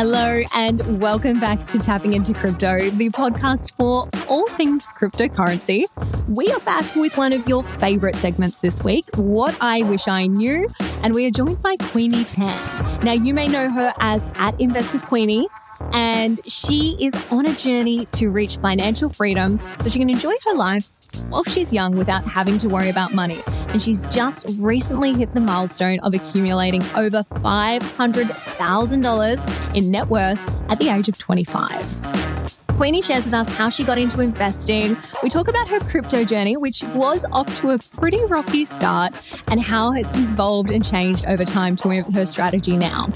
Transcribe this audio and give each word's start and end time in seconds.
Hello, 0.00 0.42
and 0.54 1.02
welcome 1.02 1.40
back 1.40 1.58
to 1.58 1.76
Tapping 1.76 2.14
into 2.14 2.32
Crypto, 2.32 2.88
the 2.90 3.10
podcast 3.10 3.72
for 3.76 4.08
all 4.28 4.46
things 4.50 4.88
cryptocurrency. 4.90 5.86
We 6.28 6.46
are 6.52 6.60
back 6.60 6.94
with 6.94 7.18
one 7.18 7.32
of 7.32 7.48
your 7.48 7.64
favorite 7.64 8.14
segments 8.14 8.60
this 8.60 8.84
week, 8.84 9.06
What 9.16 9.56
I 9.60 9.82
Wish 9.82 10.06
I 10.06 10.28
Knew, 10.28 10.68
and 11.02 11.16
we 11.16 11.26
are 11.26 11.32
joined 11.32 11.60
by 11.62 11.74
Queenie 11.78 12.22
Tan. 12.22 13.00
Now, 13.04 13.10
you 13.10 13.34
may 13.34 13.48
know 13.48 13.68
her 13.68 13.92
as 13.98 14.24
at 14.36 14.60
Invest 14.60 14.92
with 14.92 15.02
Queenie. 15.02 15.48
And 15.92 16.40
she 16.46 16.96
is 17.00 17.14
on 17.30 17.46
a 17.46 17.54
journey 17.54 18.06
to 18.06 18.30
reach 18.30 18.58
financial 18.58 19.08
freedom 19.08 19.60
so 19.80 19.88
she 19.88 20.00
can 20.00 20.10
enjoy 20.10 20.34
her 20.46 20.56
life 20.56 20.90
while 21.28 21.44
she's 21.44 21.72
young 21.72 21.96
without 21.96 22.24
having 22.24 22.58
to 22.58 22.68
worry 22.68 22.88
about 22.88 23.14
money. 23.14 23.40
And 23.68 23.80
she's 23.82 24.04
just 24.04 24.46
recently 24.58 25.14
hit 25.14 25.34
the 25.34 25.40
milestone 25.40 25.98
of 26.00 26.14
accumulating 26.14 26.82
over 26.96 27.22
$500,000 27.22 29.76
in 29.76 29.90
net 29.90 30.08
worth 30.08 30.40
at 30.70 30.78
the 30.78 30.88
age 30.88 31.08
of 31.08 31.18
25. 31.18 32.57
Queenie 32.78 33.02
shares 33.02 33.24
with 33.24 33.34
us 33.34 33.52
how 33.56 33.68
she 33.68 33.82
got 33.82 33.98
into 33.98 34.20
investing. 34.20 34.96
We 35.20 35.28
talk 35.28 35.48
about 35.48 35.66
her 35.66 35.80
crypto 35.80 36.24
journey, 36.24 36.56
which 36.56 36.84
was 36.94 37.24
off 37.32 37.52
to 37.56 37.70
a 37.70 37.78
pretty 37.78 38.24
rocky 38.26 38.64
start, 38.64 39.20
and 39.50 39.60
how 39.60 39.94
it's 39.94 40.16
evolved 40.16 40.70
and 40.70 40.84
changed 40.84 41.26
over 41.26 41.44
time 41.44 41.74
to 41.74 42.04
her 42.04 42.24
strategy 42.24 42.76
now. 42.76 43.08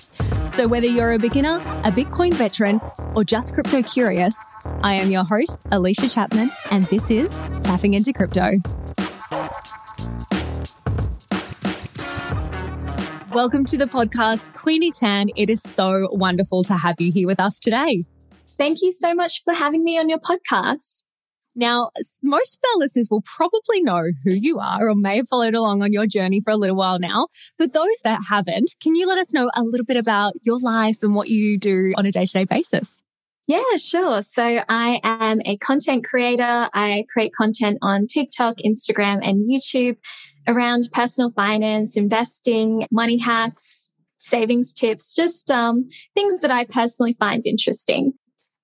So, 0.49 0.67
whether 0.67 0.89
you're 0.89 1.13
a 1.13 1.19
beginner, 1.19 1.59
a 1.85 1.93
Bitcoin 1.93 2.35
veteran, 2.35 2.81
or 3.15 3.23
just 3.23 3.55
crypto 3.55 3.83
curious, 3.83 4.37
I 4.83 4.95
am 4.95 5.13
your 5.13 5.23
host, 5.23 5.61
Alicia 5.71 6.09
Chapman, 6.09 6.51
and 6.73 6.89
this 6.89 7.09
is 7.09 7.31
Tapping 7.63 7.95
into 7.95 8.13
Crypto. 8.13 8.55
Welcome 13.31 13.65
to 13.67 13.79
the 13.79 13.87
podcast, 13.87 14.55
Queenie 14.55 14.91
Tan. 14.91 15.29
It 15.37 15.49
is 15.49 15.63
so 15.63 16.09
wonderful 16.11 16.65
to 16.65 16.75
have 16.75 17.01
you 17.01 17.13
here 17.13 17.29
with 17.29 17.39
us 17.39 17.61
today. 17.61 18.05
Thank 18.59 18.83
you 18.83 18.93
so 18.93 19.15
much 19.15 19.43
for 19.45 19.55
having 19.55 19.83
me 19.83 19.99
on 19.99 20.09
your 20.09 20.19
podcast. 20.19 21.05
Now, 21.55 21.91
most 22.23 22.59
of 22.59 22.71
our 22.71 22.79
listeners 22.79 23.09
will 23.11 23.23
probably 23.23 23.83
know 23.83 24.11
who 24.25 24.33
you 24.33 24.59
are 24.59 24.89
or 24.89 24.95
may 24.95 25.17
have 25.17 25.29
followed 25.29 25.55
along 25.55 25.83
on 25.83 25.93
your 25.93 26.07
journey 26.07 26.41
for 26.41 26.51
a 26.51 26.57
little 26.57 26.77
while 26.77 26.99
now. 26.99 27.29
For 27.59 27.67
those 27.67 28.01
that 28.05 28.23
haven't, 28.29 28.75
can 28.83 28.95
you 28.95 29.07
let 29.07 29.19
us 29.19 29.35
know 29.35 29.51
a 29.55 29.63
little 29.63 29.85
bit 29.85 29.99
about 29.99 30.35
your 30.43 30.59
life 30.59 31.03
and 31.03 31.15
what 31.15 31.29
you 31.29 31.59
do 31.59 31.93
on 31.97 32.07
a 32.07 32.13
day 32.13 32.25
to 32.25 32.33
day 32.33 32.45
basis? 32.45 33.03
Yeah, 33.47 33.77
sure. 33.77 34.23
So 34.23 34.61
I 34.69 35.01
am 35.03 35.43
a 35.45 35.57
content 35.59 36.05
creator. 36.05 36.71
I 36.73 37.05
create 37.13 37.35
content 37.35 37.79
on 37.83 38.07
TikTok, 38.07 38.57
Instagram, 38.65 39.19
and 39.23 39.47
YouTube 39.47 39.97
around 40.47 40.89
personal 40.93 41.33
finance, 41.33 41.97
investing, 41.97 42.87
money 42.91 43.19
hacks, 43.19 43.91
savings 44.17 44.73
tips, 44.73 45.15
just 45.15 45.51
um, 45.51 45.85
things 46.15 46.41
that 46.41 46.51
I 46.51 46.65
personally 46.65 47.17
find 47.19 47.45
interesting. 47.45 48.13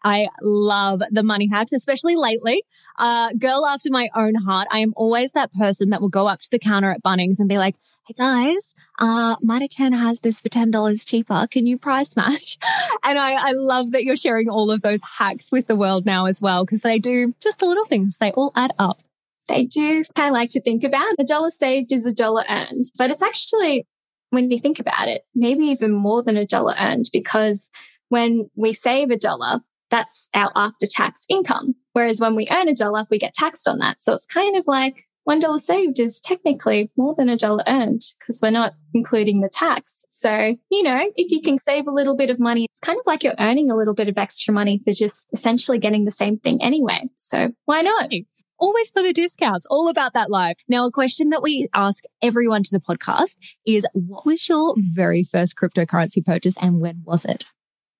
I 0.09 0.29
love 0.41 1.03
the 1.11 1.23
money 1.23 1.49
hacks, 1.49 1.73
especially 1.73 2.17
lately. 2.17 2.63
Uh, 2.97 3.31
girl 3.39 3.67
after 3.67 3.91
my 3.91 4.09
own 4.15 4.37
heart. 4.37 4.67
I 4.71 4.79
am 4.79 4.95
always 4.97 5.33
that 5.33 5.53
person 5.53 5.91
that 5.91 6.01
will 6.01 6.09
go 6.09 6.27
up 6.27 6.41
to 6.41 6.51
the 6.51 6.59
counter 6.59 6.91
at 6.91 7.03
Bunnings 7.03 7.39
and 7.39 7.49
be 7.49 7.59
like, 7.59 7.77
Hey 8.07 8.15
guys, 8.17 8.75
uh, 8.99 9.37
Mitre 9.43 9.69
10 9.71 9.93
has 9.93 10.21
this 10.21 10.41
for 10.41 10.49
$10 10.49 11.07
cheaper. 11.07 11.47
Can 11.51 11.67
you 11.67 11.77
price 11.77 12.17
match? 12.17 12.57
and 13.05 13.19
I, 13.19 13.51
I 13.51 13.53
love 13.53 13.93
that 13.93 14.05
you're 14.05 14.17
sharing 14.17 14.49
all 14.49 14.71
of 14.71 14.81
those 14.81 15.03
hacks 15.19 15.53
with 15.53 15.67
the 15.67 15.77
world 15.77 16.07
now 16.07 16.25
as 16.25 16.41
well, 16.41 16.65
because 16.65 16.81
they 16.81 16.99
do 16.99 17.35
just 17.43 17.59
the 17.59 17.67
little 17.67 17.85
things. 17.85 18.17
They 18.17 18.31
all 18.33 18.53
add 18.57 18.71
up. 18.79 19.03
They 19.47 19.65
do. 19.65 20.05
I 20.17 20.31
like 20.31 20.49
to 20.51 20.61
think 20.63 20.85
about 20.85 21.17
a 21.19 21.25
dollar 21.25 21.51
saved 21.51 21.93
is 21.93 22.07
a 22.07 22.15
dollar 22.15 22.45
earned, 22.49 22.87
but 22.97 23.11
it's 23.11 23.23
actually, 23.23 23.87
when 24.31 24.51
you 24.51 24.59
think 24.59 24.79
about 24.79 25.09
it, 25.09 25.27
maybe 25.35 25.65
even 25.67 25.93
more 25.93 26.23
than 26.23 26.39
a 26.39 26.47
dollar 26.47 26.75
earned 26.79 27.11
because 27.13 27.71
when 28.09 28.51
we 28.57 28.73
save 28.73 29.11
a 29.11 29.19
dollar, 29.19 29.61
that's 29.91 30.29
our 30.35 30.51
after 30.55 30.87
tax 30.91 31.25
income. 31.29 31.75
Whereas 31.93 32.21
when 32.21 32.35
we 32.35 32.49
earn 32.51 32.69
a 32.69 32.75
dollar, 32.75 33.07
we 33.11 33.19
get 33.19 33.35
taxed 33.35 33.67
on 33.67 33.79
that. 33.79 34.03
So 34.03 34.13
it's 34.13 34.27
kind 34.27 34.57
of 34.57 34.65
like 34.67 35.03
one 35.29 35.41
dollar 35.41 35.59
saved 35.59 36.01
is 36.01 36.23
technically 36.23 36.91
more 36.97 37.15
than 37.15 37.29
a 37.29 37.37
dollar 37.37 37.63
earned 37.67 38.01
because 38.19 38.41
we're 38.41 38.51
not 38.51 38.73
including 38.95 39.43
the 39.43 39.51
tax. 39.53 40.07
So, 40.09 40.55
you 40.71 40.83
know, 40.83 40.99
if 41.17 41.31
you 41.31 41.43
can 41.43 41.59
save 41.59 41.87
a 41.87 41.93
little 41.93 42.17
bit 42.17 42.31
of 42.31 42.41
money, 42.41 42.65
it's 42.65 42.81
kind 42.81 42.99
of 42.99 43.07
like 43.07 43.23
you're 43.23 43.35
earning 43.39 43.71
a 43.71 43.77
little 43.77 43.95
bit 43.95 44.09
of 44.09 44.17
extra 44.17 44.55
money 44.55 44.81
for 44.83 44.93
just 44.93 45.29
essentially 45.35 45.79
getting 45.79 46.07
the 46.07 46.11
same 46.11 46.39
thing 46.39 46.63
anyway. 46.63 47.11
So 47.15 47.51
why 47.67 47.83
not? 47.83 48.11
Always 48.59 48.91
for 48.91 49.03
the 49.03 49.13
discounts, 49.13 49.67
all 49.67 49.91
about 49.91 50.15
that 50.15 50.31
life. 50.31 50.57
Now, 50.67 50.87
a 50.87 50.91
question 50.91 51.29
that 51.29 51.43
we 51.43 51.69
ask 51.75 52.05
everyone 52.23 52.63
to 52.63 52.71
the 52.73 52.81
podcast 52.81 53.37
is 53.67 53.87
what 53.93 54.25
was 54.25 54.49
your 54.49 54.77
very 54.79 55.25
first 55.25 55.57
cryptocurrency 55.59 56.25
purchase 56.25 56.57
and 56.59 56.81
when 56.81 57.03
was 57.05 57.27
it? 57.27 57.45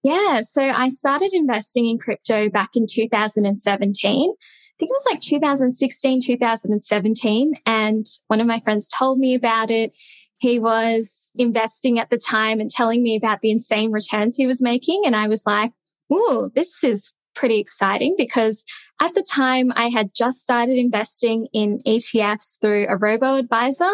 Yeah. 0.03 0.43
So 0.43 0.63
I 0.63 0.89
started 0.91 1.31
investing 1.33 1.87
in 1.87 1.99
crypto 1.99 2.49
back 2.49 2.71
in 2.75 2.87
2017. 2.89 4.31
I 4.31 4.75
think 4.79 4.91
it 4.91 4.95
was 4.95 5.07
like 5.11 5.21
2016, 5.21 6.21
2017. 6.23 7.53
And 7.67 8.07
one 8.29 8.41
of 8.41 8.47
my 8.47 8.61
friends 8.61 8.89
told 8.89 9.19
me 9.19 9.35
about 9.35 9.71
it. 9.71 9.97
He 10.39 10.61
was 10.61 11.33
investing 11.35 11.99
at 11.99 12.11
the 12.11 12.17
time 12.17 12.61
and 12.61 12.71
telling 12.71 13.03
me 13.03 13.17
about 13.17 13.41
the 13.41 13.51
insane 13.51 13.91
returns 13.91 14.37
he 14.37 14.47
was 14.47 14.63
making. 14.63 15.03
And 15.05 15.17
I 15.17 15.27
was 15.27 15.45
like, 15.47 15.73
Ooh, 16.13 16.51
this 16.55 16.85
is 16.85 17.13
pretty 17.35 17.59
exciting 17.59 18.15
because 18.17 18.65
at 19.01 19.15
the 19.15 19.23
time 19.23 19.73
I 19.75 19.89
had 19.89 20.11
just 20.15 20.43
started 20.43 20.77
investing 20.77 21.49
in 21.53 21.81
ETFs 21.87 22.61
through 22.61 22.87
a 22.89 22.97
robo 22.97 23.37
advisor. 23.37 23.91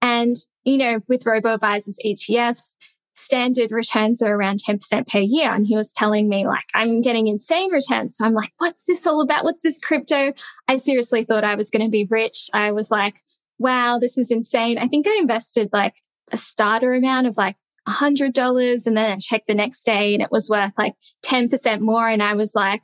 And, 0.00 0.34
you 0.64 0.78
know, 0.78 1.00
with 1.08 1.26
robo 1.26 1.54
advisors 1.54 1.98
ETFs, 2.04 2.74
standard 3.14 3.70
returns 3.70 4.22
are 4.22 4.34
around 4.34 4.60
10% 4.66 5.08
per 5.10 5.18
year. 5.18 5.52
And 5.52 5.66
he 5.66 5.76
was 5.76 5.92
telling 5.92 6.28
me, 6.28 6.46
like, 6.46 6.64
I'm 6.74 7.02
getting 7.02 7.26
insane 7.26 7.70
returns. 7.70 8.16
So 8.16 8.24
I'm 8.24 8.34
like, 8.34 8.52
what's 8.58 8.84
this 8.84 9.06
all 9.06 9.20
about? 9.20 9.44
What's 9.44 9.62
this 9.62 9.78
crypto? 9.78 10.32
I 10.68 10.76
seriously 10.76 11.24
thought 11.24 11.44
I 11.44 11.54
was 11.54 11.70
going 11.70 11.84
to 11.84 11.90
be 11.90 12.06
rich. 12.10 12.48
I 12.52 12.72
was 12.72 12.90
like, 12.90 13.16
wow, 13.58 13.98
this 13.98 14.18
is 14.18 14.30
insane. 14.30 14.78
I 14.78 14.88
think 14.88 15.06
I 15.06 15.18
invested 15.20 15.70
like 15.72 15.94
a 16.32 16.36
starter 16.36 16.94
amount 16.94 17.26
of 17.26 17.36
like 17.36 17.56
$100. 17.88 18.86
And 18.86 18.96
then 18.96 19.12
I 19.12 19.16
checked 19.18 19.46
the 19.46 19.54
next 19.54 19.84
day 19.84 20.14
and 20.14 20.22
it 20.22 20.30
was 20.30 20.48
worth 20.48 20.72
like 20.78 20.94
10% 21.24 21.80
more. 21.80 22.08
And 22.08 22.22
I 22.22 22.34
was 22.34 22.54
like, 22.54 22.82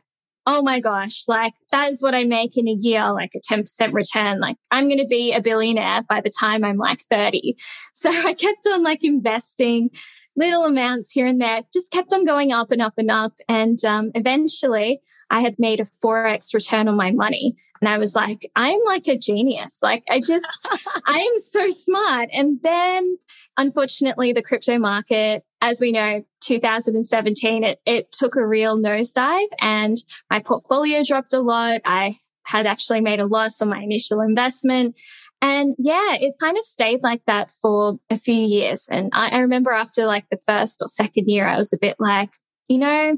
oh 0.51 0.63
my 0.63 0.81
gosh, 0.81 1.29
like 1.29 1.53
that 1.73 1.93
is 1.93 2.03
what 2.03 2.15
I 2.15 2.25
make 2.25 2.57
in 2.57 2.67
a 2.67 2.77
year, 2.81 3.13
like 3.13 3.33
a 3.37 3.55
10% 3.55 3.93
return. 3.93 4.41
Like 4.41 4.57
I'm 4.71 4.89
going 4.89 4.99
to 4.99 5.07
be 5.07 5.35
a 5.35 5.43
billionaire 5.43 6.03
by 6.09 6.23
the 6.23 6.33
time 6.41 6.65
I'm 6.65 6.79
like 6.79 7.03
30. 7.03 7.57
So 7.95 8.11
I 8.11 8.33
kept 8.33 8.65
on 8.73 8.85
like 8.85 9.03
investing 9.03 9.91
little 10.37 10.65
amounts 10.65 11.11
here 11.11 11.27
and 11.27 11.41
there, 11.41 11.63
just 11.73 11.91
kept 11.91 12.13
on 12.13 12.25
going 12.25 12.53
up 12.53 12.71
and 12.71 12.81
up 12.81 12.93
and 12.97 13.11
up. 13.11 13.33
And 13.49 13.77
um, 13.85 14.13
eventually 14.15 15.01
I 15.31 15.41
had 15.41 15.57
made 15.59 15.81
a 15.81 15.85
4x 15.85 16.55
return 16.55 16.87
on 16.87 16.97
my 16.97 17.11
money. 17.11 17.57
And 17.81 17.89
I 17.89 17.99
was 17.99 18.15
like, 18.15 18.43
I'm 18.55 18.79
like 18.87 19.09
a 19.09 19.19
genius. 19.19 19.81
Like 19.83 20.05
I 20.09 20.21
just, 20.21 20.47
I 21.07 21.19
am 21.19 21.37
so 21.39 21.69
smart. 21.71 22.29
And 22.33 22.61
then 22.63 23.19
unfortunately, 23.57 24.33
the 24.33 24.43
crypto 24.43 24.79
market, 24.79 25.43
as 25.61 25.81
we 25.81 25.93
know, 25.93 26.25
2017, 26.41 27.65
it, 27.65 27.81
it 27.85 28.13
took 28.13 28.37
a 28.37 28.47
real 28.47 28.79
nosedive 28.79 29.49
and 29.61 29.97
my 30.31 30.41
portfolio 30.41 31.03
dropped 31.03 31.33
a 31.33 31.41
lot. 31.41 31.81
I 31.85 32.15
had 32.45 32.67
actually 32.67 33.01
made 33.01 33.21
a 33.21 33.27
loss 33.27 33.61
on 33.61 33.69
my 33.69 33.81
initial 33.81 34.21
investment. 34.21 34.99
And 35.41 35.75
yeah, 35.79 36.15
it 36.15 36.35
kind 36.41 36.57
of 36.57 36.65
stayed 36.65 37.03
like 37.03 37.23
that 37.27 37.53
for 37.53 37.99
a 38.11 38.19
few 38.19 38.35
years. 38.35 38.89
And 38.91 39.11
I, 39.13 39.29
I, 39.29 39.39
remember 39.41 39.71
after 39.71 40.07
like 40.07 40.25
the 40.31 40.39
first 40.39 40.81
or 40.81 40.89
second 40.89 41.29
year, 41.29 41.47
I 41.47 41.57
was 41.57 41.73
a 41.73 41.79
bit 41.79 41.97
like, 42.01 42.31
you 42.67 42.79
know, 42.79 43.17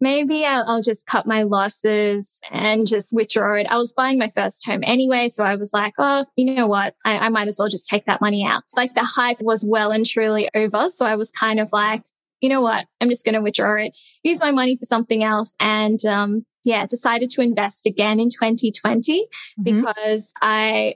maybe 0.00 0.44
I'll, 0.44 0.64
I'll 0.66 0.80
just 0.80 1.06
cut 1.06 1.26
my 1.26 1.42
losses 1.42 2.40
and 2.50 2.86
just 2.86 3.12
withdraw 3.12 3.54
it. 3.54 3.66
I 3.68 3.76
was 3.76 3.92
buying 3.92 4.18
my 4.18 4.28
first 4.28 4.64
home 4.66 4.80
anyway. 4.84 5.28
So 5.28 5.44
I 5.44 5.56
was 5.56 5.72
like, 5.72 5.94
oh, 5.98 6.24
you 6.36 6.54
know 6.54 6.66
what? 6.66 6.94
I, 7.04 7.18
I 7.18 7.28
might 7.28 7.48
as 7.48 7.56
well 7.58 7.68
just 7.68 7.88
take 7.88 8.06
that 8.06 8.20
money 8.20 8.44
out. 8.46 8.64
Like 8.76 8.94
the 8.94 9.04
hype 9.04 9.40
was 9.40 9.64
well 9.66 9.90
and 9.90 10.06
truly 10.06 10.48
over. 10.54 10.88
So 10.88 11.06
I 11.06 11.16
was 11.16 11.30
kind 11.30 11.60
of 11.60 11.72
like, 11.72 12.02
you 12.40 12.48
know 12.48 12.60
what? 12.60 12.86
I'm 13.00 13.08
just 13.08 13.24
going 13.24 13.34
to 13.34 13.40
withdraw 13.40 13.82
it, 13.82 13.96
use 14.22 14.40
my 14.40 14.52
money 14.52 14.76
for 14.76 14.84
something 14.84 15.24
else. 15.24 15.56
And, 15.58 16.04
um, 16.04 16.44
yeah, 16.64 16.86
decided 16.86 17.30
to 17.30 17.40
invest 17.40 17.86
again 17.86 18.20
in 18.20 18.28
2020 18.28 19.22
mm-hmm. 19.22 19.62
because 19.62 20.32
I 20.40 20.94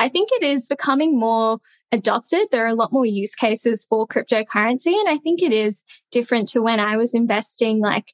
I 0.00 0.08
think 0.08 0.30
it 0.32 0.42
is 0.42 0.66
becoming 0.66 1.16
more 1.16 1.60
adopted. 1.92 2.48
There 2.50 2.64
are 2.64 2.68
a 2.68 2.74
lot 2.74 2.92
more 2.92 3.06
use 3.06 3.36
cases 3.36 3.86
for 3.88 4.08
cryptocurrency. 4.08 4.98
And 4.98 5.08
I 5.08 5.16
think 5.16 5.42
it 5.42 5.52
is 5.52 5.84
different 6.10 6.48
to 6.48 6.60
when 6.60 6.80
I 6.80 6.96
was 6.96 7.14
investing. 7.14 7.80
Like 7.80 8.08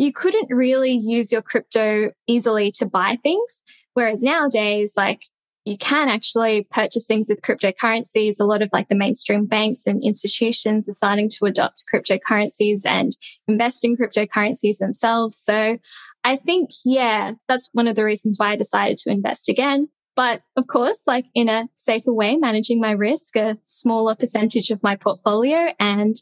you 0.00 0.14
couldn't 0.14 0.48
really 0.48 0.92
use 0.92 1.30
your 1.30 1.42
crypto 1.42 2.10
easily 2.26 2.72
to 2.72 2.86
buy 2.86 3.18
things. 3.22 3.62
Whereas 3.92 4.22
nowadays, 4.22 4.94
like 4.96 5.20
you 5.66 5.76
can 5.76 6.08
actually 6.08 6.66
purchase 6.70 7.06
things 7.06 7.28
with 7.28 7.42
cryptocurrencies. 7.42 8.40
A 8.40 8.44
lot 8.44 8.62
of 8.62 8.70
like 8.72 8.88
the 8.88 8.94
mainstream 8.94 9.44
banks 9.44 9.86
and 9.86 10.02
institutions 10.02 10.88
are 10.88 10.92
starting 10.92 11.28
to 11.28 11.44
adopt 11.44 11.84
cryptocurrencies 11.92 12.86
and 12.86 13.12
invest 13.46 13.84
in 13.84 13.94
cryptocurrencies 13.94 14.78
themselves. 14.78 15.36
So 15.36 15.76
I 16.24 16.36
think, 16.36 16.70
yeah, 16.82 17.34
that's 17.46 17.68
one 17.74 17.86
of 17.86 17.94
the 17.94 18.04
reasons 18.04 18.36
why 18.38 18.52
I 18.52 18.56
decided 18.56 18.96
to 18.98 19.10
invest 19.10 19.50
again. 19.50 19.90
But 20.16 20.40
of 20.56 20.66
course, 20.66 21.06
like 21.06 21.26
in 21.34 21.50
a 21.50 21.68
safer 21.74 22.14
way, 22.14 22.36
managing 22.36 22.80
my 22.80 22.92
risk, 22.92 23.36
a 23.36 23.58
smaller 23.64 24.14
percentage 24.14 24.70
of 24.70 24.82
my 24.82 24.96
portfolio. 24.96 25.74
And 25.78 26.16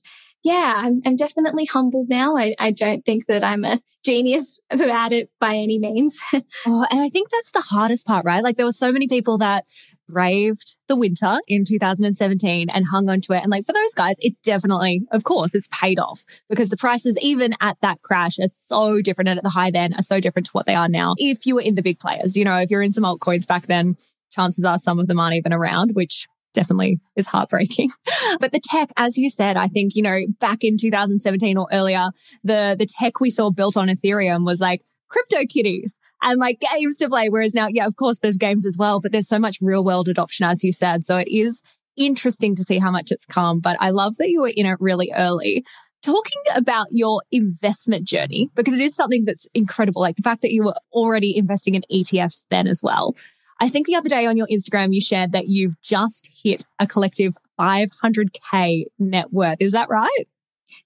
yeah, 0.44 0.74
I'm, 0.76 1.00
I'm 1.04 1.16
definitely 1.16 1.64
humbled 1.64 2.08
now. 2.08 2.36
I, 2.36 2.54
I 2.58 2.70
don't 2.70 3.04
think 3.04 3.26
that 3.26 3.42
I'm 3.42 3.64
a 3.64 3.80
genius 4.04 4.60
about 4.70 5.12
it 5.12 5.30
by 5.40 5.54
any 5.56 5.78
means. 5.78 6.20
oh, 6.32 6.86
and 6.90 7.00
I 7.00 7.08
think 7.08 7.30
that's 7.30 7.52
the 7.52 7.60
hardest 7.60 8.06
part, 8.06 8.24
right? 8.24 8.42
Like 8.42 8.56
there 8.56 8.66
were 8.66 8.72
so 8.72 8.92
many 8.92 9.08
people 9.08 9.38
that 9.38 9.64
braved 10.08 10.78
the 10.86 10.96
winter 10.96 11.38
in 11.48 11.64
2017 11.66 12.70
and 12.70 12.86
hung 12.86 13.10
on 13.10 13.20
to 13.22 13.32
it. 13.34 13.42
And 13.42 13.50
like 13.50 13.64
for 13.64 13.72
those 13.72 13.94
guys, 13.94 14.16
it 14.20 14.34
definitely, 14.42 15.02
of 15.12 15.24
course, 15.24 15.54
it's 15.54 15.68
paid 15.72 15.98
off 15.98 16.24
because 16.48 16.70
the 16.70 16.76
prices, 16.76 17.18
even 17.20 17.54
at 17.60 17.76
that 17.82 18.00
crash, 18.02 18.38
are 18.38 18.48
so 18.48 19.02
different 19.02 19.28
and 19.28 19.38
at 19.38 19.44
the 19.44 19.50
high 19.50 19.70
then 19.70 19.92
are 19.94 20.02
so 20.02 20.20
different 20.20 20.46
to 20.46 20.52
what 20.52 20.66
they 20.66 20.74
are 20.74 20.88
now. 20.88 21.14
If 21.18 21.46
you 21.46 21.56
were 21.56 21.60
in 21.60 21.74
the 21.74 21.82
big 21.82 21.98
players, 21.98 22.36
you 22.36 22.44
know, 22.44 22.58
if 22.58 22.70
you're 22.70 22.82
in 22.82 22.92
some 22.92 23.04
altcoins 23.04 23.46
back 23.46 23.66
then, 23.66 23.96
chances 24.30 24.64
are 24.64 24.78
some 24.78 24.98
of 24.98 25.08
them 25.08 25.20
aren't 25.20 25.34
even 25.34 25.52
around, 25.52 25.90
which 25.94 26.26
definitely 26.58 26.98
is 27.14 27.28
heartbreaking. 27.28 27.90
but 28.40 28.50
the 28.50 28.60
tech, 28.60 28.90
as 28.96 29.16
you 29.16 29.30
said, 29.30 29.56
I 29.56 29.68
think, 29.68 29.94
you 29.94 30.02
know, 30.02 30.18
back 30.40 30.64
in 30.64 30.76
2017 30.76 31.56
or 31.56 31.68
earlier, 31.72 32.08
the 32.42 32.74
the 32.76 32.86
tech 32.86 33.20
we 33.20 33.30
saw 33.30 33.50
built 33.50 33.76
on 33.76 33.88
Ethereum 33.88 34.44
was 34.44 34.60
like 34.60 34.82
CryptoKitties 35.12 35.98
and 36.20 36.40
like 36.40 36.60
games 36.60 36.96
to 36.96 37.08
play. 37.08 37.28
Whereas 37.28 37.54
now, 37.54 37.68
yeah, 37.68 37.86
of 37.86 37.94
course, 37.94 38.18
there's 38.18 38.36
games 38.36 38.66
as 38.66 38.76
well, 38.76 39.00
but 39.00 39.12
there's 39.12 39.28
so 39.28 39.38
much 39.38 39.58
real 39.62 39.84
world 39.84 40.08
adoption, 40.08 40.46
as 40.46 40.64
you 40.64 40.72
said. 40.72 41.04
So 41.04 41.16
it 41.16 41.28
is 41.28 41.62
interesting 41.96 42.56
to 42.56 42.64
see 42.64 42.78
how 42.78 42.90
much 42.90 43.12
it's 43.12 43.24
come. 43.24 43.60
But 43.60 43.76
I 43.80 43.90
love 43.90 44.16
that 44.16 44.28
you 44.28 44.42
were 44.42 44.52
in 44.54 44.66
it 44.66 44.80
really 44.80 45.12
early. 45.16 45.64
Talking 46.02 46.42
about 46.56 46.86
your 46.90 47.22
investment 47.30 48.06
journey, 48.06 48.50
because 48.54 48.74
it 48.74 48.80
is 48.80 48.94
something 48.94 49.24
that's 49.24 49.48
incredible, 49.54 50.00
like 50.00 50.16
the 50.16 50.22
fact 50.22 50.42
that 50.42 50.52
you 50.52 50.64
were 50.64 50.76
already 50.92 51.36
investing 51.36 51.74
in 51.74 51.82
ETFs 51.92 52.44
then 52.50 52.66
as 52.66 52.82
well. 52.82 53.14
I 53.60 53.68
think 53.68 53.86
the 53.86 53.96
other 53.96 54.08
day 54.08 54.26
on 54.26 54.36
your 54.36 54.46
Instagram, 54.46 54.94
you 54.94 55.00
shared 55.00 55.32
that 55.32 55.48
you've 55.48 55.80
just 55.80 56.28
hit 56.42 56.66
a 56.78 56.86
collective 56.86 57.36
500K 57.58 58.84
net 58.98 59.32
worth. 59.32 59.60
Is 59.60 59.72
that 59.72 59.88
right? 59.88 60.28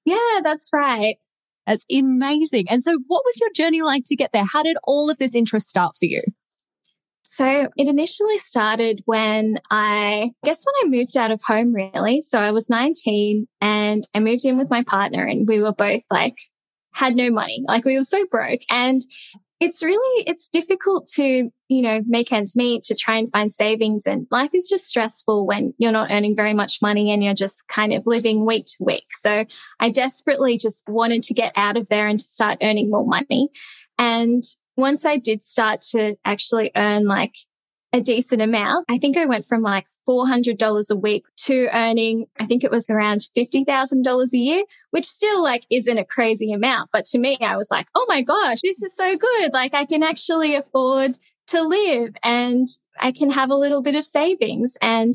Yeah, 0.04 0.40
that's 0.42 0.70
right. 0.72 1.16
That's 1.66 1.86
amazing. 1.92 2.66
And 2.70 2.82
so, 2.82 2.98
what 3.06 3.22
was 3.24 3.40
your 3.40 3.50
journey 3.54 3.82
like 3.82 4.04
to 4.06 4.16
get 4.16 4.32
there? 4.32 4.44
How 4.44 4.62
did 4.62 4.76
all 4.84 5.10
of 5.10 5.18
this 5.18 5.34
interest 5.34 5.68
start 5.68 5.96
for 5.96 6.06
you? 6.06 6.22
So, 7.22 7.68
it 7.76 7.88
initially 7.88 8.38
started 8.38 9.02
when 9.04 9.58
I 9.70 10.32
guess 10.44 10.64
when 10.64 10.74
I 10.82 10.96
moved 10.96 11.16
out 11.16 11.30
of 11.30 11.40
home, 11.46 11.72
really. 11.72 12.22
So, 12.22 12.40
I 12.40 12.50
was 12.50 12.68
19 12.68 13.46
and 13.60 14.02
I 14.14 14.20
moved 14.20 14.44
in 14.44 14.58
with 14.58 14.70
my 14.70 14.82
partner, 14.82 15.24
and 15.24 15.46
we 15.46 15.60
were 15.60 15.72
both 15.72 16.02
like, 16.10 16.36
had 16.94 17.14
no 17.14 17.30
money. 17.30 17.62
Like, 17.66 17.84
we 17.84 17.96
were 17.96 18.02
so 18.02 18.26
broke. 18.26 18.60
And 18.70 19.00
it's 19.62 19.80
really 19.80 20.24
it's 20.26 20.48
difficult 20.48 21.06
to 21.06 21.48
you 21.68 21.82
know 21.82 22.00
make 22.06 22.32
ends 22.32 22.56
meet 22.56 22.82
to 22.82 22.96
try 22.96 23.16
and 23.16 23.30
find 23.30 23.52
savings 23.52 24.06
and 24.06 24.26
life 24.32 24.50
is 24.54 24.68
just 24.68 24.86
stressful 24.86 25.46
when 25.46 25.72
you're 25.78 25.92
not 25.92 26.10
earning 26.10 26.34
very 26.34 26.52
much 26.52 26.82
money 26.82 27.12
and 27.12 27.22
you're 27.22 27.32
just 27.32 27.68
kind 27.68 27.92
of 27.92 28.02
living 28.04 28.44
week 28.44 28.66
to 28.66 28.84
week. 28.84 29.06
So 29.12 29.44
i 29.78 29.88
desperately 29.88 30.58
just 30.58 30.82
wanted 30.88 31.22
to 31.24 31.34
get 31.34 31.52
out 31.54 31.76
of 31.76 31.88
there 31.88 32.08
and 32.08 32.18
to 32.18 32.24
start 32.24 32.58
earning 32.60 32.90
more 32.90 33.06
money. 33.06 33.50
And 33.98 34.42
once 34.76 35.06
i 35.06 35.16
did 35.16 35.44
start 35.44 35.80
to 35.92 36.16
actually 36.24 36.72
earn 36.74 37.06
like 37.06 37.36
a 37.92 38.00
decent 38.00 38.40
amount. 38.40 38.86
I 38.88 38.96
think 38.96 39.16
I 39.16 39.26
went 39.26 39.44
from 39.44 39.62
like 39.62 39.86
$400 40.08 40.90
a 40.90 40.96
week 40.96 41.26
to 41.44 41.68
earning, 41.72 42.26
I 42.40 42.46
think 42.46 42.64
it 42.64 42.70
was 42.70 42.86
around 42.88 43.26
$50,000 43.36 44.32
a 44.32 44.38
year, 44.38 44.62
which 44.90 45.04
still 45.04 45.42
like 45.42 45.64
isn't 45.70 45.98
a 45.98 46.04
crazy 46.04 46.52
amount. 46.52 46.90
But 46.92 47.04
to 47.06 47.18
me, 47.18 47.38
I 47.40 47.56
was 47.56 47.70
like, 47.70 47.88
oh 47.94 48.06
my 48.08 48.22
gosh, 48.22 48.60
this 48.62 48.82
is 48.82 48.96
so 48.96 49.16
good. 49.16 49.52
Like 49.52 49.74
I 49.74 49.84
can 49.84 50.02
actually 50.02 50.54
afford 50.54 51.18
to 51.48 51.62
live 51.62 52.14
and 52.22 52.66
I 52.98 53.12
can 53.12 53.30
have 53.30 53.50
a 53.50 53.56
little 53.56 53.82
bit 53.82 53.94
of 53.94 54.04
savings. 54.04 54.78
And 54.80 55.14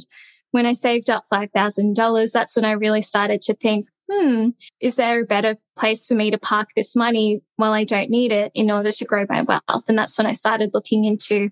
when 0.51 0.65
I 0.65 0.73
saved 0.73 1.09
up 1.09 1.25
$5,000, 1.33 2.31
that's 2.31 2.55
when 2.55 2.65
I 2.65 2.71
really 2.71 3.01
started 3.01 3.41
to 3.41 3.55
think, 3.55 3.87
hmm, 4.09 4.49
is 4.79 4.95
there 4.95 5.21
a 5.21 5.25
better 5.25 5.55
place 5.77 6.07
for 6.07 6.13
me 6.13 6.31
to 6.31 6.37
park 6.37 6.69
this 6.75 6.95
money 6.95 7.41
while 7.55 7.73
I 7.73 7.83
don't 7.83 8.09
need 8.09 8.31
it 8.31 8.51
in 8.53 8.71
order 8.71 8.91
to 8.91 9.05
grow 9.05 9.25
my 9.27 9.41
wealth? 9.41 9.89
And 9.89 9.97
that's 9.97 10.17
when 10.17 10.27
I 10.27 10.33
started 10.33 10.71
looking 10.73 11.05
into 11.05 11.49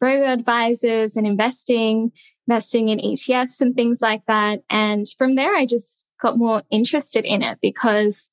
robo 0.00 0.24
advisors 0.24 1.16
and 1.16 1.26
investing, 1.26 2.12
investing 2.46 2.88
in 2.88 2.98
ETFs 2.98 3.60
and 3.60 3.74
things 3.74 4.00
like 4.00 4.22
that. 4.26 4.60
And 4.70 5.06
from 5.18 5.34
there, 5.34 5.54
I 5.54 5.66
just 5.66 6.04
got 6.20 6.38
more 6.38 6.62
interested 6.70 7.24
in 7.24 7.42
it 7.42 7.58
because 7.60 8.30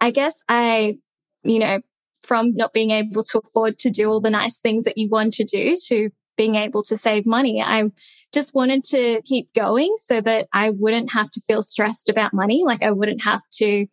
I 0.00 0.10
guess 0.10 0.42
I, 0.48 0.98
you 1.42 1.58
know, 1.58 1.80
from 2.22 2.54
not 2.54 2.72
being 2.72 2.90
able 2.90 3.22
to 3.22 3.38
afford 3.38 3.78
to 3.78 3.90
do 3.90 4.08
all 4.08 4.20
the 4.20 4.30
nice 4.30 4.60
things 4.60 4.84
that 4.86 4.96
you 4.96 5.08
want 5.10 5.34
to 5.34 5.44
do 5.44 5.76
to 5.88 6.10
being 6.36 6.56
able 6.56 6.82
to 6.82 6.96
save 6.96 7.26
money, 7.26 7.62
I 7.62 7.84
just 8.32 8.54
wanted 8.54 8.82
to 8.84 9.20
keep 9.24 9.52
going 9.54 9.94
so 9.98 10.20
that 10.20 10.48
I 10.52 10.70
wouldn't 10.70 11.12
have 11.12 11.30
to 11.30 11.40
feel 11.46 11.62
stressed 11.62 12.08
about 12.08 12.34
money. 12.34 12.64
Like 12.64 12.82
I 12.82 12.90
wouldn't 12.90 13.22
have 13.22 13.42
to 13.58 13.86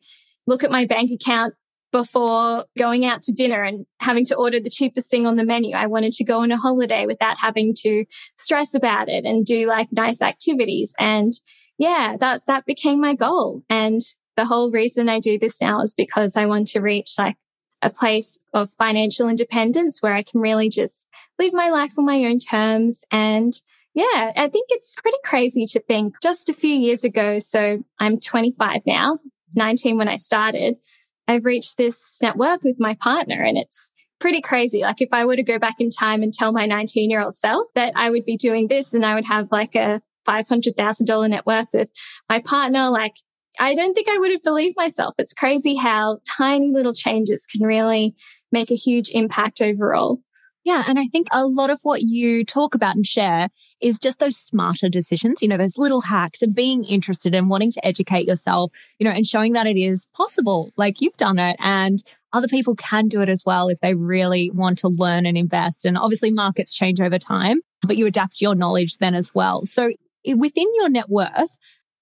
look 0.47 0.63
at 0.63 0.71
my 0.71 0.85
bank 0.85 1.11
account 1.11 1.53
before 1.91 2.65
going 2.77 3.05
out 3.05 3.21
to 3.23 3.33
dinner 3.33 3.63
and 3.63 3.85
having 3.99 4.25
to 4.25 4.35
order 4.35 4.59
the 4.59 4.69
cheapest 4.69 5.09
thing 5.09 5.27
on 5.27 5.35
the 5.35 5.45
menu. 5.45 5.75
I 5.75 5.87
wanted 5.87 6.13
to 6.13 6.23
go 6.23 6.39
on 6.41 6.51
a 6.51 6.57
holiday 6.57 7.05
without 7.05 7.37
having 7.37 7.73
to 7.79 8.05
stress 8.37 8.73
about 8.73 9.09
it 9.09 9.25
and 9.25 9.45
do 9.45 9.67
like 9.67 9.89
nice 9.91 10.21
activities. 10.21 10.95
And 10.99 11.31
yeah, 11.77 12.15
that, 12.19 12.43
that 12.47 12.65
became 12.65 13.01
my 13.01 13.15
goal. 13.15 13.63
And 13.69 14.01
the 14.37 14.45
whole 14.45 14.71
reason 14.71 15.09
I 15.09 15.19
do 15.19 15.37
this 15.37 15.61
now 15.61 15.81
is 15.81 15.95
because 15.95 16.37
I 16.37 16.45
want 16.45 16.67
to 16.67 16.79
reach 16.79 17.15
like 17.17 17.35
a 17.81 17.89
place 17.89 18.39
of 18.53 18.71
financial 18.71 19.27
independence 19.27 20.01
where 20.01 20.13
I 20.13 20.23
can 20.23 20.39
really 20.39 20.69
just 20.69 21.09
live 21.39 21.53
my 21.53 21.69
life 21.69 21.93
on 21.97 22.05
my 22.05 22.23
own 22.23 22.39
terms. 22.39 23.03
And 23.11 23.51
yeah, 23.93 24.31
I 24.35 24.47
think 24.47 24.67
it's 24.69 24.95
pretty 25.01 25.17
crazy 25.25 25.65
to 25.65 25.79
think 25.81 26.15
just 26.21 26.49
a 26.49 26.53
few 26.53 26.73
years 26.73 27.03
ago. 27.03 27.39
So 27.39 27.83
I'm 27.99 28.19
25 28.19 28.81
now, 28.85 29.19
19 29.55 29.97
when 29.97 30.07
I 30.07 30.17
started. 30.17 30.77
I've 31.27 31.45
reached 31.45 31.77
this 31.77 32.19
net 32.21 32.37
worth 32.37 32.61
with 32.63 32.79
my 32.79 32.95
partner 32.95 33.41
and 33.41 33.57
it's 33.57 33.91
pretty 34.19 34.41
crazy. 34.41 34.81
Like 34.81 35.01
if 35.01 35.09
I 35.11 35.25
were 35.25 35.35
to 35.35 35.43
go 35.43 35.59
back 35.59 35.79
in 35.79 35.89
time 35.89 36.21
and 36.21 36.33
tell 36.33 36.51
my 36.51 36.65
19 36.65 37.09
year 37.09 37.21
old 37.21 37.35
self 37.35 37.67
that 37.75 37.93
I 37.95 38.09
would 38.09 38.25
be 38.25 38.37
doing 38.37 38.67
this 38.67 38.93
and 38.93 39.05
I 39.05 39.15
would 39.15 39.25
have 39.25 39.51
like 39.51 39.75
a 39.75 40.01
$500,000 40.27 41.29
net 41.29 41.45
worth 41.45 41.69
with 41.73 41.89
my 42.29 42.39
partner, 42.39 42.89
like 42.89 43.15
I 43.59 43.73
don't 43.73 43.93
think 43.93 44.07
I 44.07 44.17
would 44.17 44.31
have 44.31 44.43
believed 44.43 44.75
myself. 44.77 45.15
It's 45.17 45.33
crazy 45.33 45.75
how 45.75 46.19
tiny 46.37 46.71
little 46.71 46.93
changes 46.93 47.45
can 47.45 47.65
really 47.65 48.15
make 48.51 48.71
a 48.71 48.75
huge 48.75 49.09
impact 49.11 49.61
overall. 49.61 50.21
Yeah. 50.63 50.83
And 50.87 50.99
I 50.99 51.05
think 51.05 51.27
a 51.31 51.45
lot 51.45 51.71
of 51.71 51.79
what 51.81 52.03
you 52.03 52.45
talk 52.45 52.75
about 52.75 52.95
and 52.95 53.05
share 53.05 53.47
is 53.81 53.97
just 53.97 54.19
those 54.19 54.37
smarter 54.37 54.89
decisions, 54.89 55.41
you 55.41 55.47
know, 55.47 55.57
those 55.57 55.77
little 55.77 56.01
hacks 56.01 56.41
and 56.41 56.53
being 56.53 56.83
interested 56.83 57.33
and 57.33 57.49
wanting 57.49 57.71
to 57.71 57.85
educate 57.85 58.27
yourself, 58.27 58.71
you 58.99 59.05
know, 59.05 59.11
and 59.11 59.25
showing 59.25 59.53
that 59.53 59.65
it 59.65 59.77
is 59.77 60.07
possible. 60.13 60.71
Like 60.77 61.01
you've 61.01 61.17
done 61.17 61.39
it 61.39 61.55
and 61.59 62.03
other 62.31 62.47
people 62.47 62.75
can 62.75 63.07
do 63.07 63.21
it 63.21 63.29
as 63.29 63.43
well 63.45 63.69
if 63.69 63.79
they 63.79 63.95
really 63.95 64.51
want 64.51 64.77
to 64.79 64.87
learn 64.87 65.25
and 65.25 65.37
invest. 65.37 65.83
And 65.83 65.97
obviously 65.97 66.31
markets 66.31 66.73
change 66.73 67.01
over 67.01 67.17
time, 67.17 67.59
but 67.81 67.97
you 67.97 68.05
adapt 68.05 68.39
your 68.39 68.55
knowledge 68.55 68.97
then 68.97 69.15
as 69.15 69.33
well. 69.33 69.65
So 69.65 69.91
within 70.35 70.67
your 70.75 70.89
net 70.89 71.09
worth, 71.09 71.57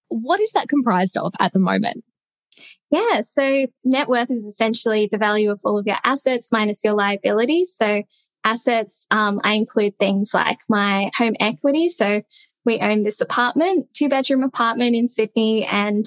what 0.10 0.42
is 0.42 0.52
that 0.52 0.68
comprised 0.68 1.18
of 1.18 1.34
at 1.40 1.54
the 1.54 1.60
moment? 1.60 2.04
Yeah. 2.92 3.22
So 3.22 3.68
net 3.84 4.10
worth 4.10 4.32
is 4.32 4.44
essentially 4.44 5.08
the 5.10 5.18
value 5.18 5.52
of 5.52 5.62
all 5.64 5.78
of 5.78 5.88
your 5.88 5.98
assets 6.04 6.52
minus 6.52 6.84
your 6.84 6.94
liabilities. 6.94 7.74
So 7.74 8.04
assets, 8.44 9.08
um, 9.12 9.40
I 9.44 9.54
include 9.54 9.98
things 9.98 10.32
like 10.34 10.60
my 10.70 11.12
home 11.18 11.36
equity. 11.40 11.90
So 11.90 12.22
we 12.66 12.80
own 12.80 13.04
this 13.04 13.22
apartment, 13.22 13.88
two 13.94 14.10
bedroom 14.10 14.44
apartment 14.44 14.96
in 14.96 15.08
Sydney. 15.08 15.66
And 15.66 16.06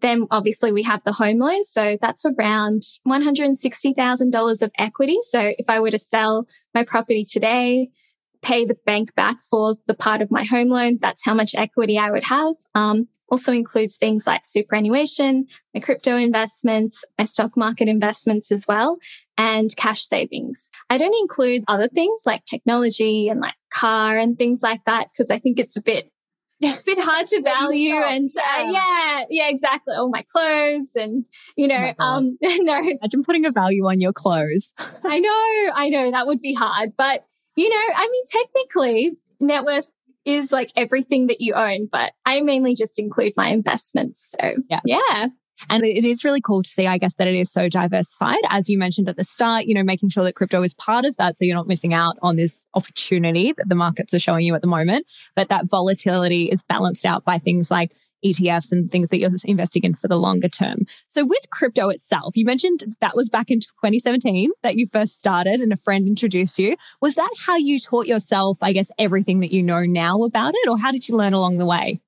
then 0.00 0.26
obviously 0.30 0.72
we 0.72 0.82
have 0.82 1.02
the 1.04 1.12
home 1.12 1.38
loan. 1.38 1.64
So 1.64 1.96
that's 2.00 2.26
around 2.26 2.82
$160,000 3.06 4.62
of 4.62 4.70
equity. 4.78 5.18
So 5.22 5.52
if 5.58 5.68
I 5.68 5.80
were 5.80 5.90
to 5.90 5.98
sell 5.98 6.46
my 6.74 6.84
property 6.84 7.24
today, 7.24 7.90
pay 8.44 8.66
the 8.66 8.76
bank 8.84 9.14
back 9.14 9.40
for 9.40 9.74
the 9.86 9.94
part 9.94 10.20
of 10.20 10.30
my 10.30 10.44
home 10.44 10.68
loan, 10.68 10.98
that's 11.00 11.24
how 11.24 11.32
much 11.32 11.54
equity 11.56 11.98
I 11.98 12.10
would 12.10 12.24
have. 12.24 12.54
Um, 12.74 13.08
also 13.28 13.52
includes 13.52 13.96
things 13.96 14.26
like 14.26 14.42
superannuation, 14.44 15.46
my 15.72 15.80
crypto 15.80 16.16
investments, 16.16 17.04
my 17.18 17.24
stock 17.24 17.56
market 17.56 17.88
investments 17.88 18.52
as 18.52 18.66
well 18.68 18.98
and 19.38 19.74
cash 19.76 20.02
savings. 20.02 20.70
I 20.90 20.98
don't 20.98 21.14
include 21.18 21.64
other 21.66 21.88
things 21.88 22.22
like 22.26 22.44
technology 22.44 23.28
and 23.28 23.40
like 23.40 23.54
car 23.72 24.18
and 24.18 24.36
things 24.36 24.62
like 24.62 24.84
that 24.84 25.08
because 25.08 25.30
I 25.30 25.38
think 25.38 25.58
it's 25.58 25.76
a 25.76 25.82
bit 25.82 26.10
it's 26.60 26.82
a 26.82 26.84
bit 26.84 26.98
hard 27.00 27.26
to 27.26 27.42
value 27.44 27.94
and 27.94 28.28
uh, 28.38 28.70
yeah 28.70 29.24
yeah 29.30 29.48
exactly. 29.48 29.94
All 29.94 30.10
my 30.10 30.24
clothes 30.30 30.94
and 30.94 31.26
you 31.56 31.66
know 31.66 31.94
oh 31.98 32.04
um 32.04 32.38
no. 32.42 32.78
Imagine 32.78 33.24
putting 33.24 33.46
a 33.46 33.50
value 33.50 33.86
on 33.86 34.00
your 34.00 34.12
clothes. 34.12 34.72
I 35.02 35.18
know 35.18 35.72
i 35.74 35.88
know 35.88 36.10
that 36.10 36.26
would 36.26 36.40
be 36.40 36.54
hard 36.54 36.92
but 36.96 37.24
you 37.56 37.68
know 37.68 37.94
i 37.96 38.08
mean 38.10 38.22
technically 38.26 39.16
net 39.40 39.64
worth 39.64 39.92
is 40.24 40.52
like 40.52 40.70
everything 40.76 41.26
that 41.26 41.40
you 41.40 41.54
own 41.54 41.86
but 41.90 42.12
i 42.24 42.40
mainly 42.40 42.74
just 42.74 42.98
include 42.98 43.32
my 43.36 43.48
investments 43.48 44.34
so 44.40 44.52
yeah 44.68 44.80
yeah 44.84 45.28
and 45.70 45.84
it 45.84 46.04
is 46.04 46.24
really 46.24 46.40
cool 46.40 46.62
to 46.62 46.68
see, 46.68 46.86
I 46.86 46.98
guess, 46.98 47.14
that 47.16 47.28
it 47.28 47.34
is 47.34 47.50
so 47.50 47.68
diversified. 47.68 48.38
As 48.50 48.68
you 48.68 48.78
mentioned 48.78 49.08
at 49.08 49.16
the 49.16 49.24
start, 49.24 49.64
you 49.66 49.74
know, 49.74 49.82
making 49.82 50.08
sure 50.08 50.24
that 50.24 50.34
crypto 50.34 50.62
is 50.62 50.74
part 50.74 51.04
of 51.04 51.16
that. 51.16 51.36
So 51.36 51.44
you're 51.44 51.56
not 51.56 51.68
missing 51.68 51.94
out 51.94 52.16
on 52.22 52.36
this 52.36 52.64
opportunity 52.74 53.52
that 53.52 53.68
the 53.68 53.74
markets 53.74 54.12
are 54.12 54.18
showing 54.18 54.44
you 54.44 54.54
at 54.54 54.62
the 54.62 54.68
moment. 54.68 55.06
But 55.36 55.48
that 55.48 55.70
volatility 55.70 56.46
is 56.46 56.62
balanced 56.62 57.06
out 57.06 57.24
by 57.24 57.38
things 57.38 57.70
like 57.70 57.92
ETFs 58.24 58.72
and 58.72 58.90
things 58.90 59.08
that 59.08 59.18
you're 59.18 59.30
investing 59.44 59.84
in 59.84 59.94
for 59.94 60.08
the 60.08 60.18
longer 60.18 60.48
term. 60.48 60.86
So 61.08 61.24
with 61.24 61.50
crypto 61.50 61.88
itself, 61.88 62.36
you 62.36 62.44
mentioned 62.44 62.96
that 63.00 63.16
was 63.16 63.30
back 63.30 63.50
in 63.50 63.60
2017 63.60 64.50
that 64.62 64.76
you 64.76 64.86
first 64.86 65.18
started 65.18 65.60
and 65.60 65.72
a 65.72 65.76
friend 65.76 66.08
introduced 66.08 66.58
you. 66.58 66.76
Was 67.00 67.14
that 67.14 67.30
how 67.46 67.56
you 67.56 67.78
taught 67.78 68.06
yourself, 68.06 68.58
I 68.62 68.72
guess, 68.72 68.90
everything 68.98 69.40
that 69.40 69.52
you 69.52 69.62
know 69.62 69.84
now 69.84 70.22
about 70.22 70.54
it? 70.54 70.68
Or 70.68 70.78
how 70.78 70.92
did 70.92 71.08
you 71.08 71.16
learn 71.16 71.34
along 71.34 71.58
the 71.58 71.66
way? 71.66 72.00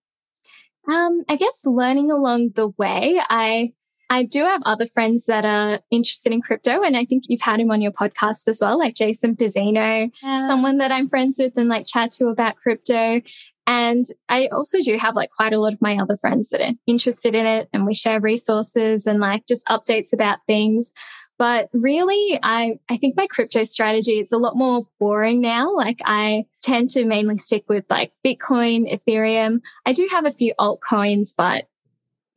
Um, 0.88 1.24
I 1.28 1.36
guess 1.36 1.64
learning 1.66 2.10
along 2.10 2.50
the 2.54 2.68
way, 2.68 3.20
I 3.28 3.72
I 4.08 4.22
do 4.22 4.44
have 4.44 4.62
other 4.64 4.86
friends 4.86 5.26
that 5.26 5.44
are 5.44 5.80
interested 5.90 6.32
in 6.32 6.40
crypto, 6.40 6.82
and 6.82 6.96
I 6.96 7.04
think 7.04 7.24
you've 7.28 7.40
had 7.40 7.58
him 7.58 7.72
on 7.72 7.80
your 7.80 7.90
podcast 7.90 8.46
as 8.46 8.60
well, 8.62 8.78
like 8.78 8.94
Jason 8.94 9.34
Pizzino, 9.34 10.12
yeah. 10.22 10.48
someone 10.48 10.78
that 10.78 10.92
I'm 10.92 11.08
friends 11.08 11.40
with 11.40 11.56
and 11.56 11.68
like 11.68 11.86
chat 11.86 12.12
to 12.12 12.28
about 12.28 12.56
crypto. 12.56 13.20
And 13.66 14.04
I 14.28 14.46
also 14.48 14.80
do 14.80 14.96
have 14.96 15.16
like 15.16 15.30
quite 15.30 15.52
a 15.52 15.58
lot 15.58 15.72
of 15.72 15.82
my 15.82 15.96
other 15.98 16.16
friends 16.16 16.50
that 16.50 16.60
are 16.60 16.74
interested 16.86 17.34
in 17.34 17.46
it, 17.46 17.68
and 17.72 17.86
we 17.86 17.94
share 17.94 18.20
resources 18.20 19.06
and 19.06 19.20
like 19.20 19.46
just 19.46 19.66
updates 19.66 20.12
about 20.12 20.38
things. 20.46 20.92
But 21.38 21.68
really, 21.74 22.38
I, 22.42 22.78
I 22.88 22.96
think 22.96 23.16
my 23.16 23.26
crypto 23.26 23.64
strategy, 23.64 24.12
it's 24.12 24.32
a 24.32 24.38
lot 24.38 24.56
more 24.56 24.86
boring 24.98 25.40
now. 25.40 25.74
Like 25.74 26.00
I 26.06 26.46
tend 26.62 26.90
to 26.90 27.04
mainly 27.04 27.36
stick 27.36 27.64
with 27.68 27.84
like 27.90 28.12
Bitcoin, 28.24 28.90
Ethereum. 28.90 29.60
I 29.84 29.92
do 29.92 30.08
have 30.10 30.24
a 30.24 30.30
few 30.30 30.54
altcoins, 30.58 31.34
but 31.36 31.64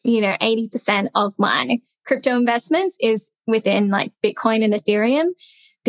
you 0.04 0.22
know, 0.22 0.36
80% 0.42 1.10
of 1.16 1.34
my 1.38 1.80
crypto 2.06 2.36
investments 2.36 2.98
is 3.02 3.32
within 3.48 3.90
like 3.90 4.12
Bitcoin 4.24 4.64
and 4.64 4.74
Ethereum 4.74 5.32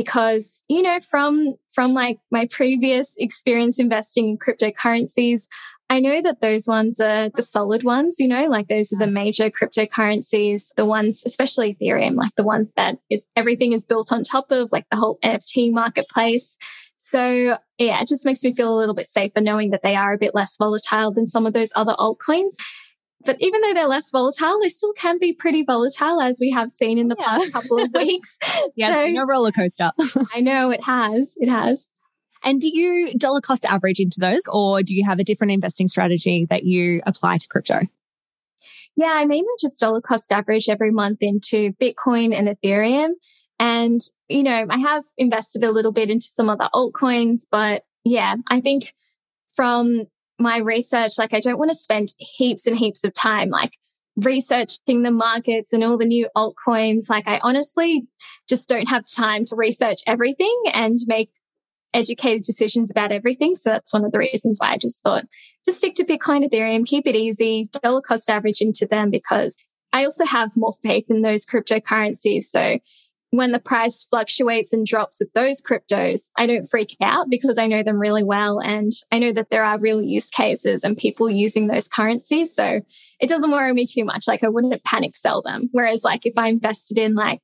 because, 0.01 0.63
you 0.67 0.81
know, 0.81 0.99
from, 0.99 1.57
from 1.75 1.93
like 1.93 2.17
my 2.31 2.49
previous 2.51 3.17
experience 3.19 3.79
investing 3.79 4.31
in 4.31 4.39
cryptocurrencies, 4.39 5.47
I 5.91 6.01
know 6.01 6.23
that 6.23 6.41
those 6.41 6.67
ones 6.67 7.01
are 7.01 7.29
the 7.29 7.43
solid 7.43 7.85
ones, 7.85 8.17
you 8.19 8.27
know, 8.27 8.47
like 8.47 8.69
those 8.69 8.95
are 8.95 8.99
the 8.99 9.05
mm. 9.05 9.13
major 9.13 9.51
cryptocurrencies, 9.51 10.69
the 10.75 10.87
ones, 10.87 11.23
especially 11.27 11.75
Ethereum, 11.75 12.17
like 12.17 12.35
the 12.37 12.45
one 12.45 12.71
that 12.77 12.97
is 13.11 13.29
everything 13.37 13.75
is 13.75 13.85
built 13.85 14.11
on 14.11 14.23
top 14.23 14.51
of, 14.51 14.73
like 14.73 14.87
the 14.91 14.97
whole 14.97 15.19
NFT 15.23 15.71
marketplace. 15.71 16.57
So 16.97 17.59
yeah, 17.77 18.01
it 18.01 18.09
just 18.09 18.25
makes 18.25 18.43
me 18.43 18.55
feel 18.55 18.75
a 18.75 18.79
little 18.79 18.95
bit 18.95 19.07
safer 19.07 19.43
knowing 19.43 19.69
that 19.71 19.83
they 19.83 19.97
are 19.97 20.15
a 20.15 20.19
bit 20.19 20.35
less 20.35 20.57
volatile 20.57 21.13
than 21.13 21.27
some 21.27 21.45
of 21.45 21.53
those 21.53 21.73
other 21.77 21.95
altcoins. 21.99 22.55
But 23.25 23.37
even 23.41 23.61
though 23.61 23.75
they're 23.75 23.89
less 23.89 24.11
volatile, 24.11 24.59
they 24.63 24.71
still 24.71 24.95
can 24.95 25.19
be 25.19 25.35
pretty 25.35 25.63
volatile, 25.63 26.21
as 26.21 26.39
we 26.41 26.51
have 26.51 26.71
seen 26.71 26.99
in 26.99 27.09
the 27.09 27.17
yeah. 27.19 27.27
past 27.27 27.53
couple 27.53 27.79
of 27.79 27.91
weeks. 27.95 28.39
yeah, 28.77 28.95
so, 28.95 29.01
it's 29.01 29.09
been 29.09 29.19
a 29.19 29.27
roller 29.27 29.53
coaster. 29.53 29.91
I 30.35 30.41
know 30.41 30.71
it 30.71 30.85
has. 30.85 31.35
It 31.39 31.49
has. 31.49 31.91
And 32.43 32.61
do 32.61 32.69
you 32.75 33.13
dollar 33.19 33.41
cost 33.41 33.67
average 33.67 34.01
into 34.01 34.21
those, 34.21 34.43
or 34.49 34.83
do 34.83 34.95
you 34.95 35.05
have 35.05 35.19
a 35.19 35.25
different 35.25 35.53
investing 35.53 35.89
strategy 35.89 36.47
that 36.49 36.65
you 36.65 37.03
apply 37.07 37.37
to 37.39 37.49
crypto? 37.49 37.81
Yeah, 38.97 39.13
I 39.15 39.25
mainly 39.27 39.53
just 39.61 39.79
dollar 39.81 40.01
cost 40.01 40.33
average 40.33 40.69
every 40.69 40.91
month 40.91 41.19
into 41.23 41.73
Bitcoin 41.75 42.35
and 42.35 42.49
Ethereum. 42.49 43.11
And, 43.59 44.01
you 44.29 44.43
know, 44.43 44.67
I 44.71 44.79
have 44.79 45.05
invested 45.19 45.65
a 45.65 45.71
little 45.71 45.93
bit 45.93 46.11
into 46.11 46.27
some 46.27 46.49
other 46.49 46.69
altcoins, 46.75 47.43
but 47.51 47.85
yeah, 48.05 48.37
I 48.49 48.61
think 48.61 48.95
from 49.55 50.07
my 50.41 50.59
research, 50.59 51.13
like 51.19 51.35
I 51.35 51.41
don't 51.41 51.59
want 51.59 51.71
to 51.71 51.77
spend 51.77 52.15
heaps 52.19 52.67
and 52.67 52.77
heaps 52.77 53.05
of 53.05 53.13
time 53.13 53.51
like 53.51 53.73
researching 54.17 55.03
the 55.03 55.11
markets 55.11 55.73
and 55.73 55.85
all 55.85 55.99
the 55.99 56.05
new 56.05 56.29
altcoins. 56.37 57.09
Like 57.09 57.29
I 57.29 57.41
honestly 57.43 58.07
just 58.49 58.69
don't 58.69 58.89
have 58.89 59.05
time 59.05 59.45
to 59.47 59.57
research 59.57 60.01
everything 60.07 60.63
and 60.73 60.99
make 61.07 61.31
educated 61.93 62.43
decisions 62.43 62.91
about 62.91 63.13
everything. 63.13 63.55
So 63.55 63.71
that's 63.71 63.93
one 63.93 64.05
of 64.05 64.13
the 64.13 64.19
reasons 64.19 64.59
why 64.59 64.73
I 64.73 64.77
just 64.79 65.03
thought 65.03 65.25
just 65.65 65.79
stick 65.79 65.95
to 65.97 66.05
Bitcoin, 66.05 66.49
Ethereum, 66.49 66.87
keep 66.87 67.07
it 67.07 67.17
easy, 67.17 67.69
dollar 67.83 68.01
cost 68.01 68.31
average 68.31 68.61
into 68.61 68.87
them 68.87 69.11
because 69.11 69.55
I 69.93 70.05
also 70.05 70.25
have 70.25 70.57
more 70.57 70.73
faith 70.73 71.07
in 71.09 71.23
those 71.23 71.45
cryptocurrencies. 71.45 72.45
So 72.45 72.79
when 73.31 73.53
the 73.53 73.61
price 73.61 74.05
fluctuates 74.05 74.73
and 74.73 74.85
drops 74.85 75.21
with 75.21 75.33
those 75.35 75.63
cryptos, 75.63 76.31
I 76.37 76.47
don't 76.47 76.69
freak 76.69 76.97
out 77.01 77.27
because 77.31 77.59
I 77.59 77.69
know 77.69 77.83
them 77.83 77.99
really 77.99 78.25
well. 78.25 78.61
And 78.61 78.91
I 79.13 79.19
know 79.19 79.33
that 79.33 79.51
there 79.51 79.65
are 79.65 79.79
real 79.79 80.03
use 80.03 80.31
cases 80.31 80.83
and 80.83 80.97
people 80.97 81.31
using 81.31 81.69
those 81.69 81.89
currencies. 81.89 82.55
So 82.55 82.81
it 83.21 83.29
doesn't 83.29 83.51
worry 83.51 83.73
me 83.73 83.87
too 83.87 84.05
much. 84.05 84.27
Like 84.27 84.43
I 84.43 84.49
wouldn't 84.49 84.83
panic 84.85 85.15
sell 85.17 85.43
them. 85.43 85.69
Whereas 85.73 86.03
like 86.03 86.27
if 86.27 86.35
I 86.37 86.49
invested 86.49 86.99
in 86.99 87.15
like, 87.15 87.41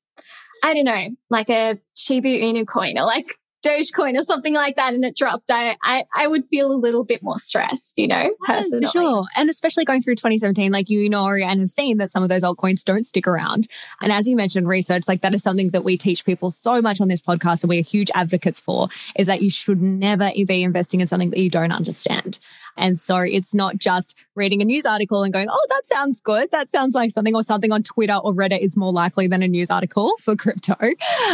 I 0.64 0.75
don't 0.75 0.85
know, 0.85 1.09
like 1.31 1.50
a 1.50 1.78
Shiba 1.97 2.28
Inu 2.28 2.66
coin 2.66 2.99
or 2.99 3.05
like 3.05 3.31
Dogecoin 3.66 4.16
or 4.16 4.23
something 4.23 4.54
like 4.54 4.76
that 4.76 4.94
and 4.94 5.04
it 5.04 5.16
dropped, 5.16 5.50
I, 5.50 5.76
I, 5.82 6.04
I 6.14 6.26
would 6.26 6.46
feel 6.46 6.73
a 6.73 6.75
little 6.75 7.04
bit 7.04 7.23
more 7.23 7.38
stressed, 7.38 7.99
you 7.99 8.06
know, 8.06 8.35
personally. 8.44 8.85
Yeah, 8.85 8.90
sure. 8.90 9.25
And 9.37 9.50
especially 9.50 9.85
going 9.85 10.00
through 10.00 10.16
2017, 10.16 10.73
like 10.73 10.88
you 10.88 11.08
know 11.08 11.26
and 11.26 11.61
have 11.61 11.70
seen 11.70 11.99
that 11.99 12.11
some 12.11 12.23
of 12.23 12.28
those 12.28 12.42
altcoins 12.42 12.85
don't 12.85 13.04
stick 13.04 13.26
around. 13.26 13.68
And 14.00 14.12
as 14.12 14.28
you 14.28 14.37
mentioned, 14.37 14.68
research, 14.68 15.08
like 15.08 15.23
that 15.23 15.35
is 15.35 15.42
something 15.42 15.70
that 15.70 15.82
we 15.82 15.96
teach 15.96 16.25
people 16.25 16.50
so 16.50 16.80
much 16.80 17.00
on 17.00 17.08
this 17.08 17.23
podcast 17.23 17.62
and 17.62 17.68
we're 17.68 17.82
huge 17.82 18.11
advocates 18.14 18.61
for 18.61 18.88
is 19.16 19.26
that 19.26 19.42
you 19.42 19.50
should 19.50 19.82
never 19.82 20.30
be 20.46 20.62
investing 20.62 21.00
in 21.00 21.06
something 21.06 21.30
that 21.30 21.40
you 21.40 21.50
don't 21.50 21.73
understand. 21.73 22.38
And 22.76 22.99
so 22.99 23.18
it's 23.18 23.54
not 23.54 23.78
just 23.78 24.16
reading 24.35 24.62
a 24.62 24.64
news 24.64 24.87
article 24.87 25.23
and 25.23 25.33
going, 25.33 25.49
oh, 25.50 25.66
that 25.68 25.87
sounds 25.87 26.21
good. 26.21 26.50
That 26.50 26.71
sounds 26.71 26.95
like 26.95 27.11
something 27.11 27.35
or 27.35 27.42
something 27.42 27.73
on 27.73 27.83
Twitter 27.83 28.14
or 28.14 28.35
Reddit 28.35 28.61
is 28.61 28.76
more 28.76 28.92
likely 28.92 29.26
than 29.26 29.42
a 29.42 29.49
news 29.49 29.71
article 29.71 30.12
for 30.21 30.37
crypto, 30.37 30.76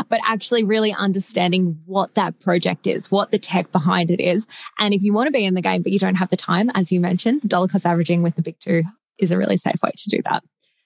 but 0.08 0.20
actually 0.24 0.64
really 0.64 0.92
understanding 0.92 1.80
what 1.86 2.14
that 2.14 2.38
project 2.40 2.86
is, 2.86 3.10
what 3.10 3.30
the 3.30 3.38
tech 3.38 3.72
behind 3.72 4.10
it 4.10 4.20
is. 4.20 4.46
And 4.78 4.94
if 4.94 5.02
you 5.02 5.12
want 5.12 5.26
to 5.26 5.32
be 5.32 5.44
in 5.44 5.54
the 5.54 5.62
game, 5.62 5.82
but 5.82 5.92
you 5.92 5.98
don't 5.98 6.16
have 6.16 6.30
the 6.30 6.36
time, 6.36 6.70
as 6.74 6.92
you 6.92 7.00
mentioned, 7.00 7.42
dollar 7.48 7.68
cost 7.68 7.86
averaging 7.86 8.22
with 8.22 8.36
the 8.36 8.42
big 8.42 8.58
two 8.58 8.82
is 9.18 9.30
a 9.30 9.38
really 9.38 9.56
safe 9.56 9.80
way 9.82 9.90
to 9.96 10.08
do 10.08 10.22
that. 10.24 10.42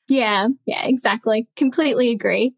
Yeah, 0.08 0.48
yeah, 0.66 0.86
exactly. 0.86 1.48
Completely 1.56 2.10
agree. 2.10 2.54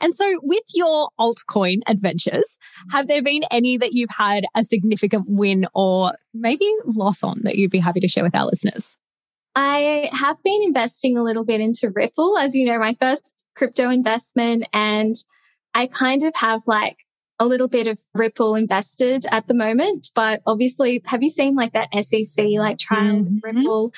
And 0.00 0.14
so, 0.14 0.40
with 0.42 0.64
your 0.74 1.10
altcoin 1.18 1.80
adventures, 1.86 2.58
have 2.90 3.08
there 3.08 3.22
been 3.22 3.42
any 3.50 3.76
that 3.76 3.92
you've 3.92 4.10
had 4.16 4.44
a 4.54 4.64
significant 4.64 5.24
win 5.28 5.66
or 5.74 6.12
maybe 6.32 6.70
loss 6.84 7.22
on 7.22 7.40
that 7.44 7.56
you'd 7.56 7.70
be 7.70 7.78
happy 7.78 8.00
to 8.00 8.08
share 8.08 8.24
with 8.24 8.34
our 8.34 8.46
listeners? 8.46 8.96
I 9.56 10.10
have 10.12 10.42
been 10.42 10.62
investing 10.62 11.16
a 11.16 11.22
little 11.22 11.44
bit 11.44 11.60
into 11.60 11.90
Ripple, 11.90 12.38
as 12.38 12.54
you 12.54 12.66
know, 12.66 12.78
my 12.78 12.94
first 12.94 13.44
crypto 13.54 13.88
investment. 13.88 14.66
And 14.72 15.14
I 15.74 15.86
kind 15.86 16.24
of 16.24 16.34
have 16.36 16.62
like 16.66 16.98
a 17.38 17.46
little 17.46 17.68
bit 17.68 17.86
of 17.86 18.00
Ripple 18.14 18.54
invested 18.54 19.24
at 19.30 19.46
the 19.46 19.54
moment. 19.54 20.10
But 20.14 20.40
obviously, 20.46 21.02
have 21.06 21.22
you 21.22 21.30
seen 21.30 21.54
like 21.54 21.72
that 21.72 21.94
SEC 22.04 22.46
like 22.58 22.78
trial 22.78 23.16
mm-hmm. 23.16 23.34
with 23.34 23.40
Ripple? 23.42 23.92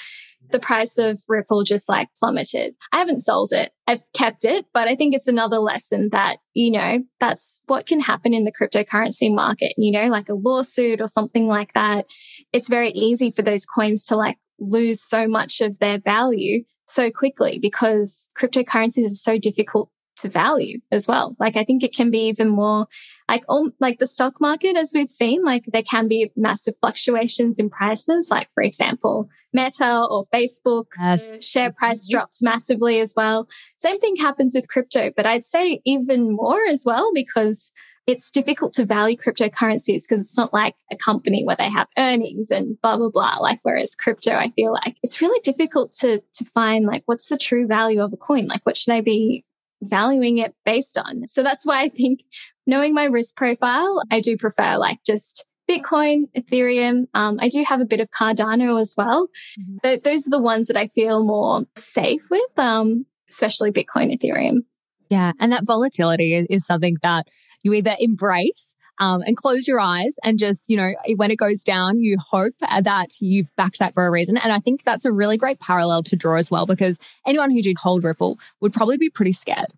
The 0.50 0.58
price 0.58 0.98
of 0.98 1.20
Ripple 1.28 1.62
just 1.62 1.88
like 1.88 2.08
plummeted. 2.18 2.74
I 2.92 2.98
haven't 2.98 3.20
sold 3.20 3.50
it. 3.52 3.72
I've 3.86 4.02
kept 4.14 4.44
it, 4.44 4.66
but 4.72 4.88
I 4.88 4.94
think 4.94 5.14
it's 5.14 5.28
another 5.28 5.58
lesson 5.58 6.08
that, 6.12 6.38
you 6.54 6.70
know, 6.70 6.98
that's 7.20 7.60
what 7.66 7.86
can 7.86 8.00
happen 8.00 8.34
in 8.34 8.44
the 8.44 8.52
cryptocurrency 8.52 9.32
market, 9.34 9.74
you 9.76 9.92
know, 9.92 10.08
like 10.08 10.28
a 10.28 10.34
lawsuit 10.34 11.00
or 11.00 11.06
something 11.06 11.46
like 11.46 11.72
that. 11.74 12.06
It's 12.52 12.68
very 12.68 12.90
easy 12.90 13.30
for 13.30 13.42
those 13.42 13.66
coins 13.66 14.04
to 14.06 14.16
like 14.16 14.38
lose 14.58 15.02
so 15.02 15.28
much 15.28 15.60
of 15.60 15.78
their 15.78 15.98
value 15.98 16.64
so 16.86 17.10
quickly 17.10 17.58
because 17.60 18.28
cryptocurrencies 18.38 19.06
are 19.06 19.08
so 19.08 19.38
difficult 19.38 19.90
to 20.16 20.28
value 20.28 20.80
as 20.90 21.06
well. 21.06 21.36
Like 21.38 21.56
I 21.56 21.64
think 21.64 21.82
it 21.82 21.94
can 21.94 22.10
be 22.10 22.28
even 22.28 22.48
more 22.48 22.86
like 23.28 23.44
all 23.48 23.70
like 23.80 23.98
the 23.98 24.06
stock 24.06 24.40
market 24.40 24.76
as 24.76 24.92
we've 24.94 25.10
seen, 25.10 25.42
like 25.42 25.64
there 25.66 25.82
can 25.82 26.08
be 26.08 26.30
massive 26.36 26.74
fluctuations 26.80 27.58
in 27.58 27.70
prices. 27.70 28.28
Like 28.30 28.48
for 28.52 28.62
example, 28.62 29.28
Meta 29.52 30.06
or 30.08 30.24
Facebook 30.32 30.86
yes. 30.98 31.44
share 31.44 31.72
price 31.72 32.06
mm-hmm. 32.06 32.16
dropped 32.18 32.38
massively 32.42 33.00
as 33.00 33.14
well. 33.16 33.48
Same 33.76 34.00
thing 34.00 34.16
happens 34.16 34.54
with 34.54 34.68
crypto, 34.68 35.10
but 35.16 35.26
I'd 35.26 35.46
say 35.46 35.80
even 35.84 36.34
more 36.34 36.60
as 36.68 36.84
well 36.86 37.10
because 37.14 37.72
it's 38.06 38.30
difficult 38.30 38.72
to 38.74 38.86
value 38.86 39.16
cryptocurrencies 39.16 40.04
because 40.04 40.20
it's 40.20 40.36
not 40.36 40.52
like 40.52 40.76
a 40.92 40.96
company 40.96 41.44
where 41.44 41.56
they 41.56 41.68
have 41.68 41.88
earnings 41.98 42.50
and 42.50 42.80
blah 42.80 42.96
blah 42.96 43.10
blah 43.10 43.36
like 43.40 43.58
whereas 43.62 43.94
crypto 43.94 44.32
i 44.32 44.50
feel 44.50 44.72
like 44.72 44.96
it's 45.02 45.20
really 45.20 45.40
difficult 45.40 45.92
to 45.92 46.20
to 46.32 46.44
find 46.54 46.86
like 46.86 47.02
what's 47.06 47.28
the 47.28 47.36
true 47.36 47.66
value 47.66 48.00
of 48.00 48.12
a 48.12 48.16
coin 48.16 48.46
like 48.46 48.64
what 48.64 48.76
should 48.76 48.94
i 48.94 49.00
be 49.00 49.44
valuing 49.82 50.38
it 50.38 50.54
based 50.64 50.98
on. 50.98 51.26
So 51.26 51.42
that's 51.42 51.66
why 51.66 51.82
I 51.82 51.88
think 51.88 52.20
knowing 52.66 52.94
my 52.94 53.04
risk 53.04 53.36
profile, 53.36 54.02
I 54.10 54.20
do 54.20 54.36
prefer 54.36 54.78
like 54.78 54.98
just 55.06 55.44
Bitcoin, 55.68 56.24
Ethereum. 56.36 57.06
Um, 57.14 57.38
I 57.40 57.48
do 57.48 57.64
have 57.64 57.80
a 57.80 57.86
bit 57.86 58.00
of 58.00 58.10
Cardano 58.10 58.80
as 58.80 58.94
well. 58.96 59.28
Mm-hmm. 59.58 59.76
But 59.82 60.04
those 60.04 60.26
are 60.26 60.30
the 60.30 60.40
ones 60.40 60.68
that 60.68 60.76
I 60.76 60.86
feel 60.86 61.24
more 61.24 61.64
safe 61.76 62.22
with, 62.30 62.58
um, 62.58 63.06
especially 63.28 63.72
Bitcoin, 63.72 64.16
Ethereum. 64.16 64.60
Yeah. 65.08 65.32
And 65.40 65.52
that 65.52 65.66
volatility 65.66 66.34
is, 66.34 66.46
is 66.48 66.66
something 66.66 66.96
that 67.02 67.26
you 67.62 67.72
either 67.74 67.94
embrace 67.98 68.76
um, 68.98 69.22
and 69.22 69.36
close 69.36 69.68
your 69.68 69.80
eyes 69.80 70.16
and 70.24 70.38
just, 70.38 70.68
you 70.68 70.76
know, 70.76 70.92
when 71.16 71.30
it 71.30 71.36
goes 71.36 71.62
down, 71.62 72.00
you 72.00 72.16
hope 72.18 72.54
that 72.60 73.08
you've 73.20 73.54
backed 73.56 73.78
that 73.78 73.94
for 73.94 74.06
a 74.06 74.10
reason. 74.10 74.36
And 74.36 74.52
I 74.52 74.58
think 74.58 74.84
that's 74.84 75.04
a 75.04 75.12
really 75.12 75.36
great 75.36 75.60
parallel 75.60 76.02
to 76.04 76.16
draw 76.16 76.36
as 76.36 76.50
well, 76.50 76.66
because 76.66 76.98
anyone 77.26 77.50
who 77.50 77.62
did 77.62 77.78
hold 77.78 78.04
Ripple 78.04 78.38
would 78.60 78.72
probably 78.72 78.98
be 78.98 79.10
pretty 79.10 79.32
scared. 79.32 79.72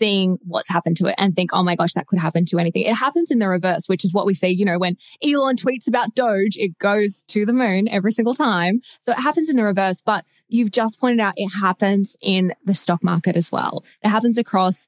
seeing 0.00 0.38
what's 0.46 0.68
happened 0.68 0.96
to 0.96 1.06
it 1.06 1.14
and 1.18 1.36
think, 1.36 1.50
oh 1.52 1.62
my 1.62 1.76
gosh, 1.76 1.92
that 1.92 2.06
could 2.06 2.18
happen 2.18 2.44
to 2.46 2.58
anything. 2.58 2.82
It 2.82 2.94
happens 2.94 3.30
in 3.30 3.38
the 3.38 3.48
reverse, 3.48 3.86
which 3.86 4.04
is 4.04 4.14
what 4.14 4.24
we 4.24 4.32
see, 4.32 4.48
you 4.48 4.64
know, 4.64 4.78
when 4.78 4.96
Elon 5.22 5.56
tweets 5.56 5.86
about 5.86 6.14
Doge, 6.14 6.56
it 6.56 6.78
goes 6.78 7.22
to 7.28 7.44
the 7.44 7.52
moon 7.52 7.86
every 7.88 8.10
single 8.10 8.34
time. 8.34 8.80
So 9.00 9.12
it 9.12 9.20
happens 9.20 9.50
in 9.50 9.56
the 9.56 9.64
reverse, 9.64 10.00
but 10.00 10.24
you've 10.48 10.70
just 10.70 10.98
pointed 10.98 11.20
out 11.20 11.34
it 11.36 11.50
happens 11.60 12.16
in 12.22 12.54
the 12.64 12.74
stock 12.74 13.04
market 13.04 13.36
as 13.36 13.52
well. 13.52 13.84
It 14.02 14.08
happens 14.08 14.38
across 14.38 14.86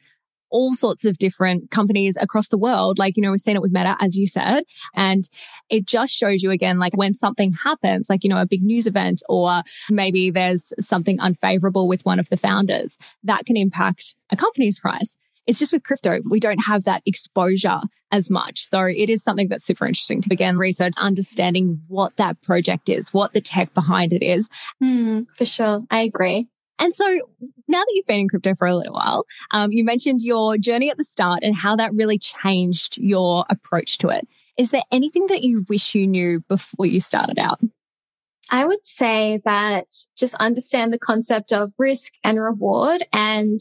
all 0.53 0.75
sorts 0.75 1.05
of 1.05 1.19
different 1.19 1.71
companies 1.71 2.17
across 2.21 2.49
the 2.49 2.59
world. 2.59 2.99
Like, 2.99 3.17
you 3.17 3.23
know, 3.23 3.33
we've 3.33 3.41
seen 3.41 3.57
it 3.57 3.63
with 3.63 3.73
Meta, 3.73 3.97
as 4.01 4.17
you 4.17 4.27
said. 4.27 4.63
And 4.95 5.25
it 5.69 5.87
just 5.87 6.13
shows 6.13 6.43
you 6.43 6.51
again, 6.51 6.79
like 6.79 6.97
when 6.97 7.15
something 7.15 7.53
happens, 7.53 8.09
like, 8.09 8.23
you 8.23 8.31
know, 8.31 8.41
a 8.41 8.47
big 8.47 8.63
news 8.63 8.87
event 8.87 9.23
or 9.29 9.63
maybe 9.91 10.31
there's 10.31 10.73
something 10.79 11.19
unfavorable 11.21 11.89
with 11.89 12.05
one 12.05 12.21
of 12.21 12.29
the 12.29 12.37
founders 12.37 12.99
that 13.25 13.45
can 13.47 13.57
impact 13.57 14.15
a 14.31 14.37
company's 14.37 14.79
price. 14.79 15.17
It's 15.47 15.59
just 15.59 15.73
with 15.73 15.83
crypto, 15.83 16.21
we 16.29 16.39
don't 16.39 16.65
have 16.67 16.85
that 16.85 17.03
exposure 17.05 17.81
as 18.13 18.31
much. 18.31 18.61
So 18.61 18.83
it 18.83 19.11
is 19.11 19.25
something 19.25 19.49
that's 19.49 19.65
super 19.65 19.87
interesting 19.87 20.21
to 20.21 20.29
begin 20.29 20.57
research, 20.57 20.93
understanding 21.01 21.83
what 21.89 22.17
that 22.17 22.41
project 22.43 22.89
is, 22.89 23.13
what 23.13 23.33
the 23.33 23.41
tech 23.41 23.75
behind 23.75 24.13
it 24.13 24.23
is. 24.23 24.49
Mm, 24.83 25.27
for 25.35 25.45
sure. 25.45 25.83
I 25.91 26.03
agree. 26.03 26.47
And 26.79 26.95
so 26.95 27.07
now 27.69 27.79
that 27.79 27.93
you've 27.95 28.07
been 28.07 28.21
in 28.21 28.29
crypto 28.29 28.55
for 28.55 28.67
a 28.67 28.75
little 28.75 28.95
while, 28.95 29.25
um, 29.53 29.71
you 29.71 29.85
mentioned 29.85 30.23
your 30.23 30.57
journey 30.59 30.91
at 30.91 30.99
the 30.99 31.05
start 31.05 31.41
and 31.43 31.55
how 31.55 31.77
that 31.77 31.95
really 31.95 32.19
changed 32.19 32.99
your 32.99 33.45
approach 33.51 33.99
to 33.99 34.09
it. 34.09 34.27
Is 34.57 34.71
there 34.71 34.83
anything 34.91 35.27
that 35.29 35.43
you 35.43 35.65
wish 35.69 35.95
you 35.95 36.07
knew 36.07 36.41
before 36.49 36.87
you 36.87 37.01
started 37.01 37.39
out? 37.39 37.61
I 38.51 38.67
would 38.67 38.85
say 38.85 39.41
that 39.45 39.87
just 40.17 40.35
understand 40.35 40.93
the 40.93 40.99
concept 40.99 41.53
of 41.53 41.73
risk 41.79 42.15
and 42.25 42.41
reward 42.41 43.03
and 43.13 43.59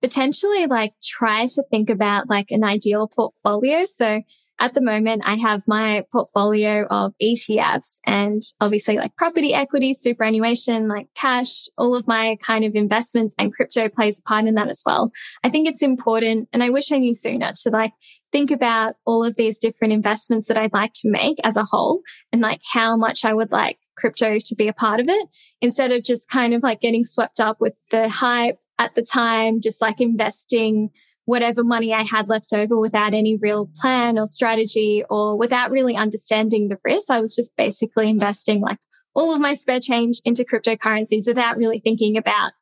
potentially 0.00 0.66
like 0.66 0.94
try 1.02 1.46
to 1.46 1.62
think 1.70 1.90
about 1.90 2.28
like 2.28 2.50
an 2.50 2.64
ideal 2.64 3.08
portfolio. 3.08 3.84
So 3.84 4.22
at 4.62 4.74
the 4.74 4.80
moment, 4.80 5.22
I 5.26 5.34
have 5.34 5.64
my 5.66 6.04
portfolio 6.12 6.86
of 6.86 7.14
ETFs 7.20 7.98
and 8.06 8.40
obviously 8.60 8.96
like 8.96 9.16
property 9.16 9.52
equity, 9.52 9.92
superannuation, 9.92 10.86
like 10.86 11.08
cash, 11.16 11.66
all 11.76 11.96
of 11.96 12.06
my 12.06 12.36
kind 12.40 12.64
of 12.64 12.76
investments 12.76 13.34
and 13.40 13.52
crypto 13.52 13.88
plays 13.88 14.20
a 14.20 14.22
part 14.22 14.46
in 14.46 14.54
that 14.54 14.68
as 14.68 14.84
well. 14.86 15.10
I 15.42 15.48
think 15.48 15.66
it's 15.66 15.82
important 15.82 16.48
and 16.52 16.62
I 16.62 16.70
wish 16.70 16.92
I 16.92 16.98
knew 16.98 17.12
sooner 17.12 17.52
to 17.64 17.70
like 17.70 17.92
think 18.30 18.52
about 18.52 18.94
all 19.04 19.24
of 19.24 19.34
these 19.34 19.58
different 19.58 19.94
investments 19.94 20.46
that 20.46 20.56
I'd 20.56 20.72
like 20.72 20.92
to 20.94 21.10
make 21.10 21.38
as 21.42 21.56
a 21.56 21.64
whole 21.64 22.02
and 22.32 22.40
like 22.40 22.60
how 22.72 22.96
much 22.96 23.24
I 23.24 23.34
would 23.34 23.50
like 23.50 23.78
crypto 23.96 24.38
to 24.38 24.54
be 24.54 24.68
a 24.68 24.72
part 24.72 25.00
of 25.00 25.08
it 25.08 25.26
instead 25.60 25.90
of 25.90 26.04
just 26.04 26.30
kind 26.30 26.54
of 26.54 26.62
like 26.62 26.80
getting 26.80 27.02
swept 27.02 27.40
up 27.40 27.60
with 27.60 27.74
the 27.90 28.08
hype 28.08 28.60
at 28.78 28.94
the 28.94 29.02
time, 29.02 29.60
just 29.60 29.82
like 29.82 30.00
investing 30.00 30.90
whatever 31.24 31.62
money 31.62 31.92
I 31.92 32.02
had 32.02 32.28
left 32.28 32.52
over 32.52 32.78
without 32.78 33.14
any 33.14 33.38
real 33.40 33.70
plan 33.80 34.18
or 34.18 34.26
strategy 34.26 35.04
or 35.08 35.38
without 35.38 35.70
really 35.70 35.96
understanding 35.96 36.68
the 36.68 36.78
risk. 36.84 37.10
I 37.10 37.20
was 37.20 37.34
just 37.34 37.56
basically 37.56 38.10
investing 38.10 38.60
like 38.60 38.78
all 39.14 39.34
of 39.34 39.40
my 39.40 39.54
spare 39.54 39.80
change 39.80 40.20
into 40.24 40.44
cryptocurrencies 40.44 41.26
without 41.26 41.56
really 41.56 41.78
thinking 41.78 42.16
about, 42.16 42.52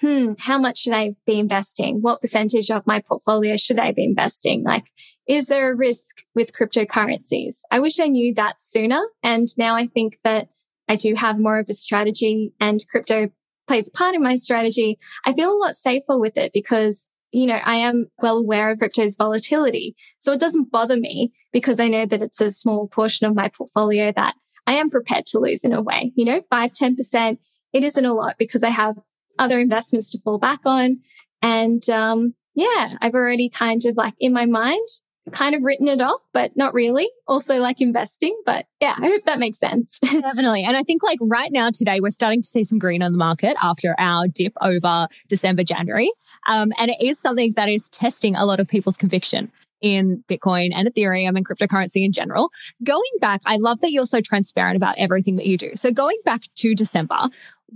hmm, 0.00 0.32
how 0.38 0.58
much 0.58 0.78
should 0.78 0.92
I 0.92 1.14
be 1.26 1.38
investing? 1.38 2.00
What 2.02 2.20
percentage 2.20 2.70
of 2.70 2.86
my 2.86 3.00
portfolio 3.00 3.56
should 3.56 3.78
I 3.78 3.92
be 3.92 4.04
investing? 4.04 4.64
Like, 4.64 4.86
is 5.26 5.46
there 5.46 5.72
a 5.72 5.76
risk 5.76 6.16
with 6.34 6.52
cryptocurrencies? 6.52 7.60
I 7.70 7.80
wish 7.80 8.00
I 8.00 8.08
knew 8.08 8.34
that 8.34 8.60
sooner. 8.60 9.02
And 9.22 9.48
now 9.56 9.76
I 9.76 9.86
think 9.86 10.18
that 10.24 10.48
I 10.88 10.96
do 10.96 11.14
have 11.14 11.38
more 11.38 11.58
of 11.58 11.70
a 11.70 11.74
strategy 11.74 12.52
and 12.60 12.84
crypto 12.90 13.30
plays 13.66 13.88
a 13.88 13.96
part 13.96 14.14
in 14.14 14.22
my 14.22 14.36
strategy. 14.36 14.98
I 15.24 15.32
feel 15.32 15.52
a 15.52 15.56
lot 15.56 15.76
safer 15.76 16.18
with 16.18 16.36
it 16.36 16.52
because 16.52 17.08
you 17.34 17.48
know, 17.48 17.58
I 17.64 17.76
am 17.76 18.06
well 18.22 18.38
aware 18.38 18.70
of 18.70 18.78
crypto's 18.78 19.16
volatility. 19.16 19.96
So 20.20 20.32
it 20.32 20.38
doesn't 20.38 20.70
bother 20.70 20.96
me 20.96 21.32
because 21.52 21.80
I 21.80 21.88
know 21.88 22.06
that 22.06 22.22
it's 22.22 22.40
a 22.40 22.52
small 22.52 22.86
portion 22.86 23.26
of 23.26 23.34
my 23.34 23.48
portfolio 23.48 24.12
that 24.12 24.36
I 24.68 24.74
am 24.74 24.88
prepared 24.88 25.26
to 25.26 25.40
lose 25.40 25.64
in 25.64 25.72
a 25.72 25.82
way, 25.82 26.12
you 26.14 26.24
know, 26.24 26.40
five, 26.42 26.72
10%. 26.72 27.38
It 27.72 27.82
isn't 27.82 28.04
a 28.04 28.14
lot 28.14 28.36
because 28.38 28.62
I 28.62 28.70
have 28.70 28.98
other 29.36 29.58
investments 29.58 30.12
to 30.12 30.20
fall 30.20 30.38
back 30.38 30.60
on. 30.64 31.00
And, 31.42 31.86
um, 31.90 32.34
yeah, 32.54 32.96
I've 33.00 33.14
already 33.14 33.48
kind 33.48 33.84
of 33.84 33.96
like 33.96 34.14
in 34.20 34.32
my 34.32 34.46
mind 34.46 34.86
kind 35.32 35.54
of 35.54 35.62
written 35.62 35.88
it 35.88 36.00
off, 36.00 36.26
but 36.32 36.56
not 36.56 36.74
really. 36.74 37.08
Also 37.26 37.58
like 37.58 37.80
investing. 37.80 38.36
But 38.44 38.66
yeah, 38.80 38.94
I 38.98 39.08
hope 39.08 39.24
that 39.24 39.38
makes 39.38 39.58
sense. 39.58 39.98
Definitely. 40.02 40.64
And 40.64 40.76
I 40.76 40.82
think 40.82 41.02
like 41.02 41.18
right 41.20 41.50
now 41.50 41.70
today, 41.70 42.00
we're 42.00 42.10
starting 42.10 42.42
to 42.42 42.48
see 42.48 42.64
some 42.64 42.78
green 42.78 43.02
on 43.02 43.12
the 43.12 43.18
market 43.18 43.56
after 43.62 43.94
our 43.98 44.28
dip 44.28 44.52
over 44.60 45.08
December, 45.28 45.64
January. 45.64 46.10
Um, 46.46 46.72
and 46.78 46.90
it 46.90 47.00
is 47.00 47.18
something 47.18 47.52
that 47.56 47.68
is 47.68 47.88
testing 47.88 48.36
a 48.36 48.44
lot 48.44 48.60
of 48.60 48.68
people's 48.68 48.96
conviction 48.96 49.50
in 49.80 50.24
Bitcoin 50.28 50.70
and 50.74 50.88
Ethereum 50.88 51.36
and 51.36 51.46
cryptocurrency 51.46 52.04
in 52.04 52.12
general. 52.12 52.50
Going 52.82 53.02
back, 53.20 53.40
I 53.46 53.56
love 53.56 53.80
that 53.80 53.92
you're 53.92 54.06
so 54.06 54.20
transparent 54.20 54.76
about 54.76 54.94
everything 54.98 55.36
that 55.36 55.46
you 55.46 55.58
do. 55.58 55.72
So 55.74 55.90
going 55.90 56.16
back 56.24 56.42
to 56.56 56.74
December, 56.74 57.18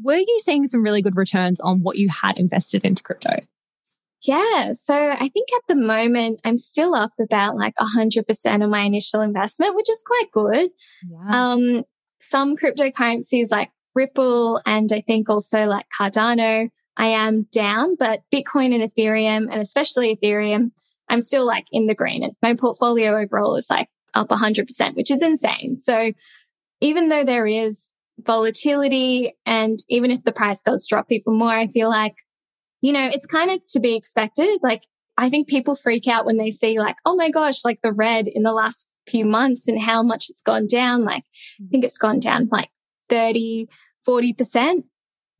were 0.02 0.16
you 0.16 0.40
seeing 0.42 0.66
some 0.66 0.82
really 0.82 1.02
good 1.02 1.16
returns 1.16 1.60
on 1.60 1.82
what 1.82 1.98
you 1.98 2.08
had 2.08 2.38
invested 2.38 2.84
into 2.84 3.02
crypto? 3.02 3.40
Yeah. 4.22 4.72
So 4.72 4.94
I 4.94 5.28
think 5.28 5.48
at 5.54 5.62
the 5.68 5.76
moment, 5.76 6.40
I'm 6.44 6.58
still 6.58 6.94
up 6.94 7.12
about 7.20 7.56
like 7.56 7.74
100% 7.80 8.64
of 8.64 8.70
my 8.70 8.80
initial 8.80 9.20
investment, 9.20 9.76
which 9.76 9.90
is 9.90 10.02
quite 10.04 10.30
good. 10.32 10.70
Yeah. 11.08 11.52
Um, 11.52 11.84
some 12.20 12.56
cryptocurrencies 12.56 13.50
like 13.50 13.70
Ripple 13.94 14.60
and 14.66 14.92
I 14.92 15.00
think 15.00 15.28
also 15.28 15.66
like 15.66 15.86
Cardano, 15.98 16.68
I 16.96 17.06
am 17.06 17.46
down, 17.52 17.96
but 17.96 18.22
Bitcoin 18.32 18.74
and 18.74 18.90
Ethereum 18.90 19.46
and 19.50 19.60
especially 19.60 20.16
Ethereum, 20.16 20.72
I'm 21.08 21.20
still 21.20 21.46
like 21.46 21.66
in 21.72 21.86
the 21.86 21.94
green 21.94 22.22
and 22.22 22.32
my 22.42 22.54
portfolio 22.54 23.16
overall 23.16 23.56
is 23.56 23.70
like 23.70 23.88
up 24.14 24.28
100%, 24.28 24.96
which 24.96 25.10
is 25.10 25.22
insane. 25.22 25.76
So 25.76 26.12
even 26.80 27.08
though 27.08 27.24
there 27.24 27.46
is 27.46 27.94
volatility 28.20 29.36
and 29.46 29.78
even 29.88 30.10
if 30.10 30.24
the 30.24 30.32
price 30.32 30.62
does 30.62 30.86
drop 30.88 31.06
even 31.10 31.38
more, 31.38 31.52
I 31.52 31.68
feel 31.68 31.88
like 31.88 32.16
you 32.80 32.92
know, 32.92 33.08
it's 33.12 33.26
kind 33.26 33.50
of 33.50 33.60
to 33.72 33.80
be 33.80 33.96
expected. 33.96 34.58
Like, 34.62 34.82
I 35.16 35.30
think 35.30 35.48
people 35.48 35.74
freak 35.74 36.06
out 36.06 36.24
when 36.24 36.36
they 36.36 36.50
see 36.50 36.78
like, 36.78 36.96
oh 37.04 37.16
my 37.16 37.30
gosh, 37.30 37.64
like 37.64 37.80
the 37.82 37.92
red 37.92 38.28
in 38.28 38.44
the 38.44 38.52
last 38.52 38.88
few 39.08 39.24
months 39.24 39.66
and 39.66 39.80
how 39.80 40.02
much 40.02 40.26
it's 40.28 40.42
gone 40.42 40.66
down. 40.66 41.04
Like, 41.04 41.24
I 41.60 41.64
mm. 41.64 41.70
think 41.70 41.84
it's 41.84 41.98
gone 41.98 42.20
down 42.20 42.48
like 42.52 42.70
30, 43.08 43.66
40%. 44.06 44.82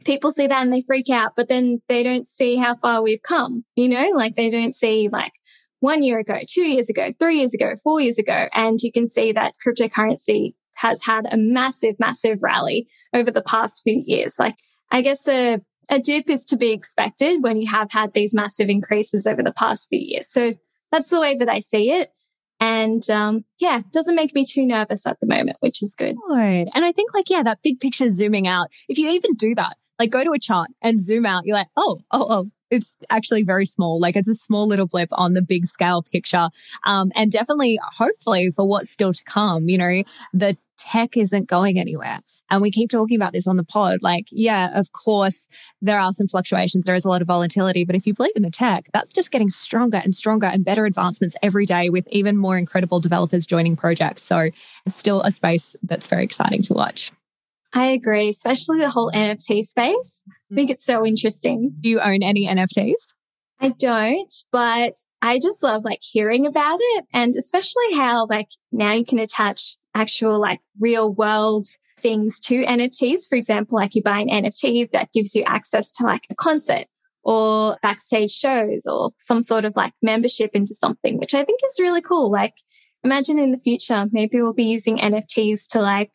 People 0.05 0.31
see 0.31 0.47
that 0.47 0.63
and 0.63 0.73
they 0.73 0.83
freak 0.83 1.11
out, 1.11 1.33
but 1.37 1.49
then 1.49 1.81
they 1.89 2.03
don't 2.03 2.27
see 2.27 2.57
how 2.57 2.75
far 2.75 3.03
we've 3.03 3.23
come, 3.23 3.65
you 3.77 3.89
know, 3.89 4.11
like 4.15 4.37
they 4.37 4.49
don't 4.51 4.75
see 4.75 5.09
like 5.11 5.33
one 5.81 6.03
year 6.03 6.19
ago, 6.19 6.39
two 6.49 6.63
years 6.63 6.89
ago, 6.89 7.13
three 7.19 7.39
years 7.39 7.55
ago, 7.55 7.75
four 7.83 8.01
years 8.01 8.19
ago. 8.19 8.49
And 8.53 8.79
you 8.81 8.91
can 8.91 9.09
see 9.09 9.33
that 9.33 9.55
cryptocurrency 9.65 10.55
has 10.77 11.05
had 11.05 11.27
a 11.31 11.37
massive, 11.37 11.97
massive 11.99 12.39
rally 12.41 12.89
over 13.13 13.31
the 13.31 13.43
past 13.43 13.83
few 13.83 14.03
years. 14.05 14.39
Like, 14.39 14.55
I 14.91 15.03
guess 15.03 15.29
a 15.29 15.61
a 15.89 15.99
dip 15.99 16.29
is 16.29 16.45
to 16.47 16.57
be 16.57 16.71
expected 16.73 17.43
when 17.43 17.61
you 17.61 17.69
have 17.71 17.93
had 17.93 18.13
these 18.13 18.35
massive 18.35 18.69
increases 18.69 19.27
over 19.27 19.43
the 19.43 19.53
past 19.53 19.89
few 19.89 20.01
years. 20.01 20.29
So 20.29 20.55
that's 20.91 21.11
the 21.11 21.21
way 21.21 21.37
that 21.37 21.49
I 21.49 21.59
see 21.59 21.91
it. 21.91 22.11
And 22.61 23.09
um, 23.09 23.45
yeah, 23.61 23.81
doesn't 23.93 24.17
make 24.17 24.35
me 24.35 24.45
too 24.45 24.67
nervous 24.67 25.07
at 25.07 25.21
the 25.21 25.27
moment, 25.27 25.59
which 25.61 25.83
is 25.83 25.95
good. 25.95 26.17
Good. 26.29 26.69
And 26.75 26.85
I 26.85 26.93
think 26.93 27.15
like, 27.15 27.31
yeah, 27.31 27.43
that 27.45 27.61
big 27.63 27.79
picture 27.79 28.11
zooming 28.11 28.49
out, 28.49 28.69
if 28.89 28.99
you 28.99 29.09
even 29.11 29.35
do 29.35 29.55
that, 29.55 29.77
like 29.99 30.11
go 30.11 30.25
to 30.25 30.33
a 30.33 30.39
chart 30.39 30.69
and 30.83 31.01
zoom 31.01 31.25
out, 31.25 31.47
you're 31.47 31.57
like, 31.57 31.69
oh, 31.77 32.01
oh, 32.11 32.27
oh, 32.29 32.51
it's 32.71 32.97
actually 33.11 33.43
very 33.43 33.65
small. 33.65 34.01
Like 34.01 34.17
it's 34.17 34.29
a 34.29 34.35
small 34.35 34.67
little 34.67 34.87
blip 34.87 35.09
on 35.13 35.35
the 35.35 35.43
big 35.43 35.67
scale 35.67 36.03
picture. 36.03 36.49
Um, 36.85 37.13
and 37.15 37.31
definitely, 37.31 37.79
hopefully, 37.97 38.51
for 38.51 38.67
what's 38.67 38.91
still 38.91 39.13
to 39.13 39.25
come, 39.25 39.69
you 39.69 39.79
know, 39.79 40.03
the 40.33 40.57
tech 40.77 41.17
isn't 41.17 41.49
going 41.49 41.79
anywhere. 41.79 42.19
And 42.51 42.63
we 42.63 42.71
keep 42.71 42.91
talking 42.91 43.17
about 43.17 43.33
this 43.33 43.47
on 43.47 43.57
the 43.57 43.65
pod. 43.65 43.99
Like, 44.03 44.27
yeah, 44.31 44.79
of 44.79 44.93
course, 44.93 45.49
there 45.83 45.99
are 45.99 46.13
some 46.13 46.27
fluctuations. 46.27 46.85
There 46.85 46.95
is 46.95 47.05
a 47.05 47.09
lot 47.09 47.23
of 47.23 47.29
volatility. 47.29 47.85
But 47.85 47.97
if 47.97 48.07
you 48.07 48.15
believe 48.15 48.37
in 48.37 48.43
the 48.43 48.51
tech, 48.51 48.89
that's 48.93 49.13
just 49.13 49.31
getting 49.31 49.49
stronger 49.49 50.01
and 50.03 50.15
stronger 50.15 50.47
and 50.47 50.65
better 50.65 50.87
advancements 50.87 51.37
every 51.43 51.67
day 51.67 51.91
with 51.91 52.09
even 52.11 52.37
more 52.37 52.57
incredible 52.57 53.01
developers 53.01 53.47
joining 53.47 53.77
projects. 53.77 54.23
So 54.23 54.51
it's 54.87 54.97
still 54.97 55.23
a 55.23 55.31
space 55.31 55.77
that's 55.83 56.07
very 56.07 56.25
exciting 56.25 56.63
to 56.63 56.75
watch. 56.75 57.13
I 57.75 57.87
agree, 57.87 58.31
especially 58.31 58.81
the 58.81 58.91
whole 58.91 59.13
NFT 59.13 59.65
space. 59.65 60.23
I 60.51 60.55
think 60.55 60.71
it's 60.71 60.85
so 60.85 61.05
interesting. 61.05 61.75
Do 61.81 61.91
you 61.91 62.01
own 62.01 62.23
any 62.23 62.47
NFTs? 62.47 63.13
I 63.61 63.71
don't, 63.71 64.33
but 64.53 64.95
I 65.21 65.39
just 65.41 65.63
love 65.63 65.85
like 65.85 65.99
hearing 66.01 66.47
about 66.47 66.79
it 66.81 67.07
and 67.13 67.35
especially 67.37 67.95
how 67.95 68.27
like 68.27 68.49
now 68.71 68.93
you 68.93 69.05
can 69.05 69.19
attach 69.19 69.77
actual 69.95 70.41
like 70.41 70.61
real 70.79 71.13
world 71.13 71.67
things 72.01 72.41
to 72.41 72.65
NFTs. 72.65 73.29
For 73.29 73.37
example, 73.37 73.77
like 73.77 73.95
you 73.95 74.03
buy 74.03 74.21
an 74.21 74.29
NFT 74.29 74.91
that 74.93 75.13
gives 75.13 75.35
you 75.35 75.45
access 75.45 75.91
to 75.93 76.05
like 76.05 76.27
a 76.31 76.35
concert 76.35 76.87
or 77.23 77.77
backstage 77.83 78.31
shows 78.31 78.87
or 78.87 79.11
some 79.19 79.43
sort 79.43 79.65
of 79.65 79.75
like 79.77 79.93
membership 80.03 80.51
into 80.55 80.75
something, 80.75 81.19
which 81.19 81.35
I 81.35 81.45
think 81.45 81.61
is 81.65 81.81
really 81.81 82.03
cool. 82.03 82.31
Like 82.31 82.55
imagine 83.05 83.39
in 83.39 83.53
the 83.53 83.59
future, 83.59 84.07
maybe 84.13 84.41
we'll 84.41 84.53
be 84.53 84.65
using 84.65 84.99
NFTs 84.99 85.69
to 85.73 85.81
like 85.81 86.11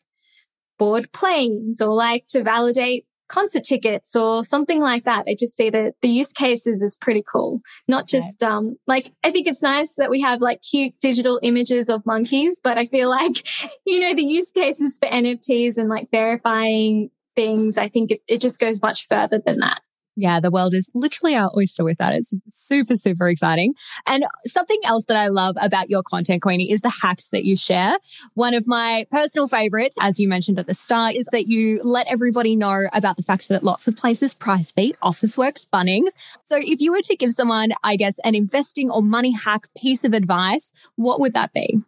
board 0.78 1.12
planes 1.12 1.80
or 1.80 1.92
like 1.92 2.26
to 2.28 2.42
validate 2.42 3.06
concert 3.34 3.64
tickets 3.64 4.14
or 4.14 4.44
something 4.44 4.80
like 4.80 5.04
that. 5.04 5.24
I 5.28 5.34
just 5.36 5.56
see 5.56 5.68
that 5.70 5.94
the 6.02 6.08
use 6.08 6.32
cases 6.32 6.82
is 6.82 6.96
pretty 6.96 7.22
cool. 7.26 7.60
Not 7.88 8.06
just, 8.06 8.42
um, 8.42 8.76
like, 8.86 9.12
I 9.24 9.32
think 9.32 9.48
it's 9.48 9.62
nice 9.62 9.96
that 9.96 10.08
we 10.08 10.20
have 10.20 10.40
like 10.40 10.62
cute 10.62 10.94
digital 11.00 11.40
images 11.42 11.88
of 11.88 12.06
monkeys, 12.06 12.60
but 12.62 12.78
I 12.78 12.86
feel 12.86 13.10
like, 13.20 13.44
you 13.84 13.98
know, 13.98 14.14
the 14.14 14.22
use 14.22 14.52
cases 14.52 14.98
for 14.98 15.08
NFTs 15.08 15.76
and 15.78 15.88
like 15.88 16.10
verifying 16.12 17.10
things, 17.34 17.76
I 17.76 17.88
think 17.88 18.12
it, 18.12 18.20
it 18.28 18.40
just 18.40 18.60
goes 18.60 18.80
much 18.80 19.08
further 19.08 19.40
than 19.44 19.58
that. 19.58 19.80
Yeah, 20.16 20.38
the 20.38 20.50
world 20.50 20.74
is 20.74 20.90
literally 20.94 21.34
our 21.34 21.50
oyster 21.56 21.82
with 21.82 21.98
that. 21.98 22.14
It's 22.14 22.32
super, 22.50 22.94
super 22.94 23.28
exciting. 23.28 23.74
And 24.06 24.24
something 24.44 24.78
else 24.84 25.06
that 25.06 25.16
I 25.16 25.26
love 25.26 25.56
about 25.60 25.90
your 25.90 26.04
content, 26.04 26.42
Queenie, 26.42 26.70
is 26.70 26.82
the 26.82 26.94
hacks 27.02 27.28
that 27.28 27.44
you 27.44 27.56
share. 27.56 27.98
One 28.34 28.54
of 28.54 28.68
my 28.68 29.06
personal 29.10 29.48
favorites, 29.48 29.96
as 30.00 30.20
you 30.20 30.28
mentioned 30.28 30.60
at 30.60 30.68
the 30.68 30.74
start, 30.74 31.14
is 31.14 31.26
that 31.32 31.48
you 31.48 31.80
let 31.82 32.10
everybody 32.10 32.54
know 32.54 32.86
about 32.92 33.16
the 33.16 33.24
fact 33.24 33.48
that 33.48 33.64
lots 33.64 33.88
of 33.88 33.96
places 33.96 34.34
price 34.34 34.70
beat 34.70 34.96
Officeworks 35.00 35.66
Bunnings. 35.68 36.10
So 36.44 36.56
if 36.56 36.80
you 36.80 36.92
were 36.92 37.02
to 37.02 37.16
give 37.16 37.32
someone, 37.32 37.72
I 37.82 37.96
guess, 37.96 38.20
an 38.20 38.36
investing 38.36 38.90
or 38.90 39.02
money 39.02 39.32
hack 39.32 39.66
piece 39.76 40.04
of 40.04 40.12
advice, 40.12 40.72
what 40.94 41.18
would 41.18 41.34
that 41.34 41.52
be? 41.52 41.80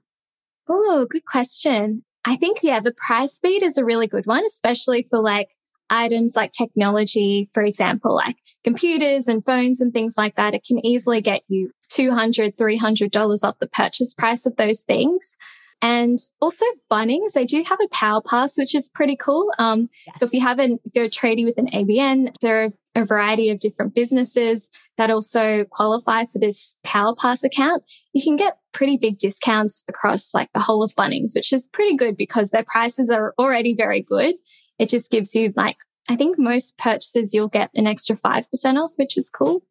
Oh, 0.69 1.07
good 1.09 1.25
question. 1.25 2.03
I 2.25 2.35
think, 2.35 2.59
yeah, 2.62 2.81
the 2.81 2.93
price 2.93 3.39
beat 3.39 3.62
is 3.62 3.79
a 3.79 3.85
really 3.85 4.09
good 4.09 4.27
one, 4.27 4.45
especially 4.45 5.07
for 5.09 5.21
like 5.21 5.51
items 5.90 6.37
like 6.37 6.53
technology, 6.53 7.49
for 7.53 7.62
example, 7.62 8.14
like 8.14 8.37
computers 8.64 9.29
and 9.29 9.44
phones 9.44 9.81
and 9.81 9.92
things 9.92 10.16
like 10.16 10.37
that, 10.37 10.55
it 10.55 10.64
can 10.66 10.85
easily 10.85 11.20
get 11.20 11.42
you 11.49 11.70
$200, 11.90 12.57
$300 12.57 13.44
off 13.44 13.59
the 13.59 13.68
purchase 13.68 14.14
price 14.14 14.46
of 14.46 14.57
those 14.57 14.83
things. 14.83 15.37
And 15.83 16.18
also 16.40 16.64
Bunnings, 16.90 17.33
they 17.35 17.44
do 17.44 17.62
have 17.62 17.79
a 17.83 17.88
PowerPass, 17.88 18.57
which 18.57 18.75
is 18.75 18.88
pretty 18.88 19.16
cool. 19.16 19.53
Um, 19.59 19.87
yes. 20.07 20.18
So 20.18 20.27
if 20.27 20.33
you 20.33 20.40
have 20.40 20.59
an, 20.59 20.79
if 20.85 20.92
you're 20.94 21.05
a 21.05 21.11
tradie 21.11 21.44
with 21.44 21.59
an 21.59 21.68
ABN, 21.68 22.35
there 22.40 22.64
are 22.64 22.70
a 22.94 23.05
variety 23.05 23.51
of 23.51 23.59
different 23.59 23.94
businesses 23.94 24.70
that 24.96 25.11
also 25.11 25.64
qualify 25.64 26.25
for 26.25 26.38
this 26.38 26.75
PowerPass 26.87 27.44
account. 27.44 27.83
You 28.14 28.22
can 28.22 28.37
get 28.37 28.57
pretty 28.72 28.96
big 28.96 29.18
discounts 29.18 29.85
across 29.87 30.33
like 30.33 30.49
the 30.55 30.61
whole 30.61 30.83
of 30.83 30.94
Bunnings, 30.94 31.35
which 31.35 31.53
is 31.53 31.68
pretty 31.68 31.94
good 31.94 32.16
because 32.16 32.51
their 32.51 32.64
prices 32.64 33.11
are 33.11 33.35
already 33.38 33.75
very 33.75 34.01
good 34.01 34.35
it 34.79 34.89
just 34.89 35.11
gives 35.11 35.35
you 35.35 35.53
like, 35.57 35.77
I 36.09 36.17
think 36.17 36.39
most 36.39 36.79
purchases 36.79 37.35
you'll 37.35 37.49
get 37.49 37.71
an 37.75 37.87
extra 37.87 38.17
5% 38.17 38.47
off, 38.83 38.93
which 38.97 39.17
is 39.17 39.31
cool. 39.31 39.62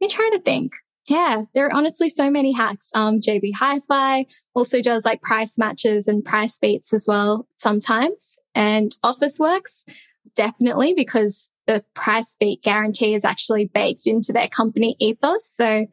Me 0.00 0.08
trying 0.08 0.32
to 0.32 0.40
think. 0.40 0.74
Yeah, 1.08 1.42
there 1.54 1.66
are 1.66 1.74
honestly 1.74 2.08
so 2.08 2.30
many 2.30 2.52
hacks. 2.52 2.90
Um, 2.94 3.20
JB 3.20 3.54
Hi-Fi 3.56 4.26
also 4.54 4.80
does 4.80 5.04
like 5.04 5.22
price 5.22 5.58
matches 5.58 6.06
and 6.06 6.24
price 6.24 6.58
beats 6.58 6.92
as 6.92 7.06
well 7.08 7.48
sometimes. 7.56 8.36
And 8.54 8.92
Officeworks, 9.04 9.84
definitely 10.36 10.94
because 10.94 11.50
the 11.66 11.84
price 11.94 12.36
beat 12.38 12.62
guarantee 12.62 13.14
is 13.14 13.24
actually 13.24 13.64
baked 13.64 14.06
into 14.06 14.32
their 14.32 14.48
company 14.48 14.96
ethos. 15.00 15.46
So 15.46 15.86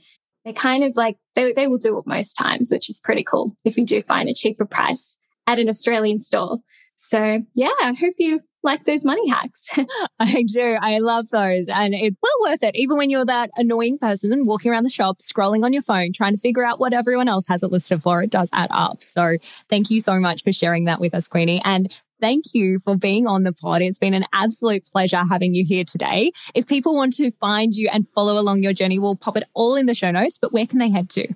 they 0.46 0.54
kind 0.54 0.84
of 0.84 0.96
like, 0.96 1.18
they, 1.36 1.52
they 1.54 1.68
will 1.68 1.78
do 1.78 1.98
it 1.98 2.06
most 2.06 2.34
times, 2.36 2.72
which 2.72 2.90
is 2.90 3.02
pretty 3.04 3.24
cool 3.24 3.56
if 3.66 3.78
you 3.78 3.86
do 3.86 4.04
find 4.04 4.30
a 4.30 4.34
cheaper 4.34 4.66
price 4.66 5.18
at 5.48 5.60
an 5.60 5.70
Australian 5.70 6.20
store. 6.20 6.60
So 6.96 7.42
yeah, 7.56 7.74
I 7.82 7.94
hope 8.00 8.16
you 8.18 8.42
like 8.68 8.84
those 8.84 9.06
money 9.06 9.28
hacks. 9.30 9.70
I 10.20 10.44
do. 10.54 10.78
I 10.80 11.00
love 11.00 11.30
those. 11.30 11.70
And 11.70 11.96
it's 11.96 12.18
well 12.22 12.52
worth 12.52 12.64
it. 12.64 12.76
Even 12.76 12.98
when 12.98 13.10
you're 13.10 13.26
that 13.26 13.50
annoying 13.56 13.98
person 13.98 14.46
walking 14.46 14.70
around 14.70 14.84
the 14.84 14.90
shop, 14.90 15.20
scrolling 15.20 15.64
on 15.64 15.74
your 15.74 15.82
phone, 15.82 16.12
trying 16.12 16.34
to 16.34 16.40
figure 16.40 16.66
out 16.66 16.80
what 16.80 16.94
everyone 16.94 17.30
else 17.30 17.48
has 17.48 17.64
it 17.64 17.72
listed 17.72 18.04
for, 18.04 18.22
it 18.22 18.30
does 18.30 18.50
add 18.54 18.70
up. 18.72 19.02
So 19.02 19.38
thank 19.70 19.90
you 19.90 20.02
so 20.02 20.20
much 20.20 20.44
for 20.44 20.52
sharing 20.52 20.84
that 20.84 21.00
with 21.00 21.16
us, 21.16 21.30
Queenie. 21.30 21.62
And 21.64 21.98
thank 22.20 22.54
you 22.54 22.80
for 22.80 22.98
being 22.98 23.26
on 23.26 23.44
the 23.44 23.54
pod. 23.54 23.82
It's 23.82 24.00
been 24.00 24.14
an 24.14 24.26
absolute 24.34 24.86
pleasure 24.86 25.24
having 25.30 25.56
you 25.56 25.64
here 25.66 25.86
today. 25.86 26.32
If 26.54 26.68
people 26.68 26.94
want 26.94 27.14
to 27.14 27.32
find 27.32 27.74
you 27.74 27.90
and 27.94 28.06
follow 28.06 28.38
along 28.38 28.64
your 28.64 28.74
journey, 28.74 29.00
we'll 29.00 29.16
pop 29.16 29.38
it 29.38 29.46
all 29.54 29.76
in 29.76 29.86
the 29.86 29.96
show 29.96 30.12
notes, 30.12 30.38
but 30.38 30.52
where 30.52 30.68
can 30.68 30.80
they 30.80 30.90
head 30.90 31.10
to? 31.12 31.34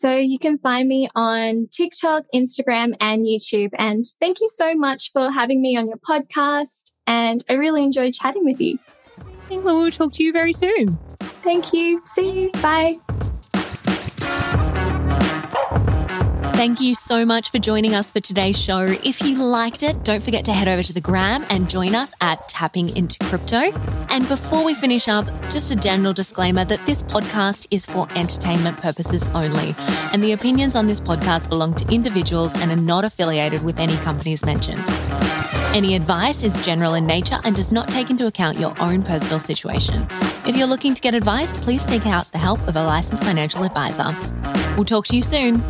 So 0.00 0.16
you 0.16 0.38
can 0.38 0.56
find 0.56 0.88
me 0.88 1.10
on 1.14 1.68
TikTok, 1.70 2.24
Instagram, 2.34 2.94
and 3.02 3.26
YouTube. 3.26 3.68
And 3.76 4.02
thank 4.18 4.40
you 4.40 4.48
so 4.48 4.74
much 4.74 5.12
for 5.12 5.30
having 5.30 5.60
me 5.60 5.76
on 5.76 5.88
your 5.88 5.98
podcast. 5.98 6.94
And 7.06 7.44
I 7.50 7.52
really 7.52 7.84
enjoyed 7.84 8.14
chatting 8.14 8.46
with 8.46 8.62
you. 8.62 8.78
I 9.18 9.24
think 9.50 9.62
we'll 9.62 9.90
talk 9.90 10.14
to 10.14 10.24
you 10.24 10.32
very 10.32 10.54
soon. 10.54 10.98
Thank 11.20 11.74
you. 11.74 12.00
See 12.06 12.44
you. 12.44 12.50
Bye. 12.62 12.96
Thank 16.54 16.80
you 16.80 16.94
so 16.94 17.26
much 17.26 17.50
for 17.50 17.58
joining 17.58 17.94
us 17.94 18.10
for 18.10 18.20
today's 18.20 18.58
show. 18.58 18.80
If 18.80 19.20
you 19.20 19.44
liked 19.44 19.82
it, 19.82 20.02
don't 20.02 20.22
forget 20.22 20.46
to 20.46 20.52
head 20.52 20.68
over 20.68 20.82
to 20.82 20.94
the 20.94 21.02
gram 21.02 21.44
and 21.50 21.68
join 21.68 21.94
us 21.94 22.14
at 22.22 22.48
Tapping 22.48 22.96
into 22.96 23.18
Crypto. 23.26 23.70
And 24.10 24.26
before 24.26 24.64
we 24.64 24.74
finish 24.74 25.06
up, 25.06 25.26
just 25.50 25.70
a 25.70 25.76
general 25.76 26.12
disclaimer 26.12 26.64
that 26.64 26.84
this 26.84 27.00
podcast 27.00 27.68
is 27.70 27.86
for 27.86 28.08
entertainment 28.16 28.76
purposes 28.76 29.24
only. 29.34 29.74
And 30.12 30.22
the 30.22 30.32
opinions 30.32 30.74
on 30.74 30.88
this 30.88 31.00
podcast 31.00 31.48
belong 31.48 31.74
to 31.76 31.94
individuals 31.94 32.52
and 32.60 32.72
are 32.72 32.76
not 32.76 33.04
affiliated 33.04 33.62
with 33.62 33.78
any 33.78 33.96
companies 33.98 34.44
mentioned. 34.44 34.82
Any 35.72 35.94
advice 35.94 36.42
is 36.42 36.60
general 36.64 36.94
in 36.94 37.06
nature 37.06 37.38
and 37.44 37.54
does 37.54 37.70
not 37.70 37.88
take 37.88 38.10
into 38.10 38.26
account 38.26 38.58
your 38.58 38.74
own 38.80 39.04
personal 39.04 39.38
situation. 39.38 40.08
If 40.44 40.56
you're 40.56 40.66
looking 40.66 40.94
to 40.94 41.00
get 41.00 41.14
advice, 41.14 41.56
please 41.56 41.82
seek 41.82 42.06
out 42.06 42.26
the 42.32 42.38
help 42.38 42.66
of 42.66 42.74
a 42.74 42.82
licensed 42.82 43.22
financial 43.22 43.62
advisor. 43.62 44.12
We'll 44.74 44.84
talk 44.84 45.06
to 45.06 45.16
you 45.16 45.22
soon. 45.22 45.62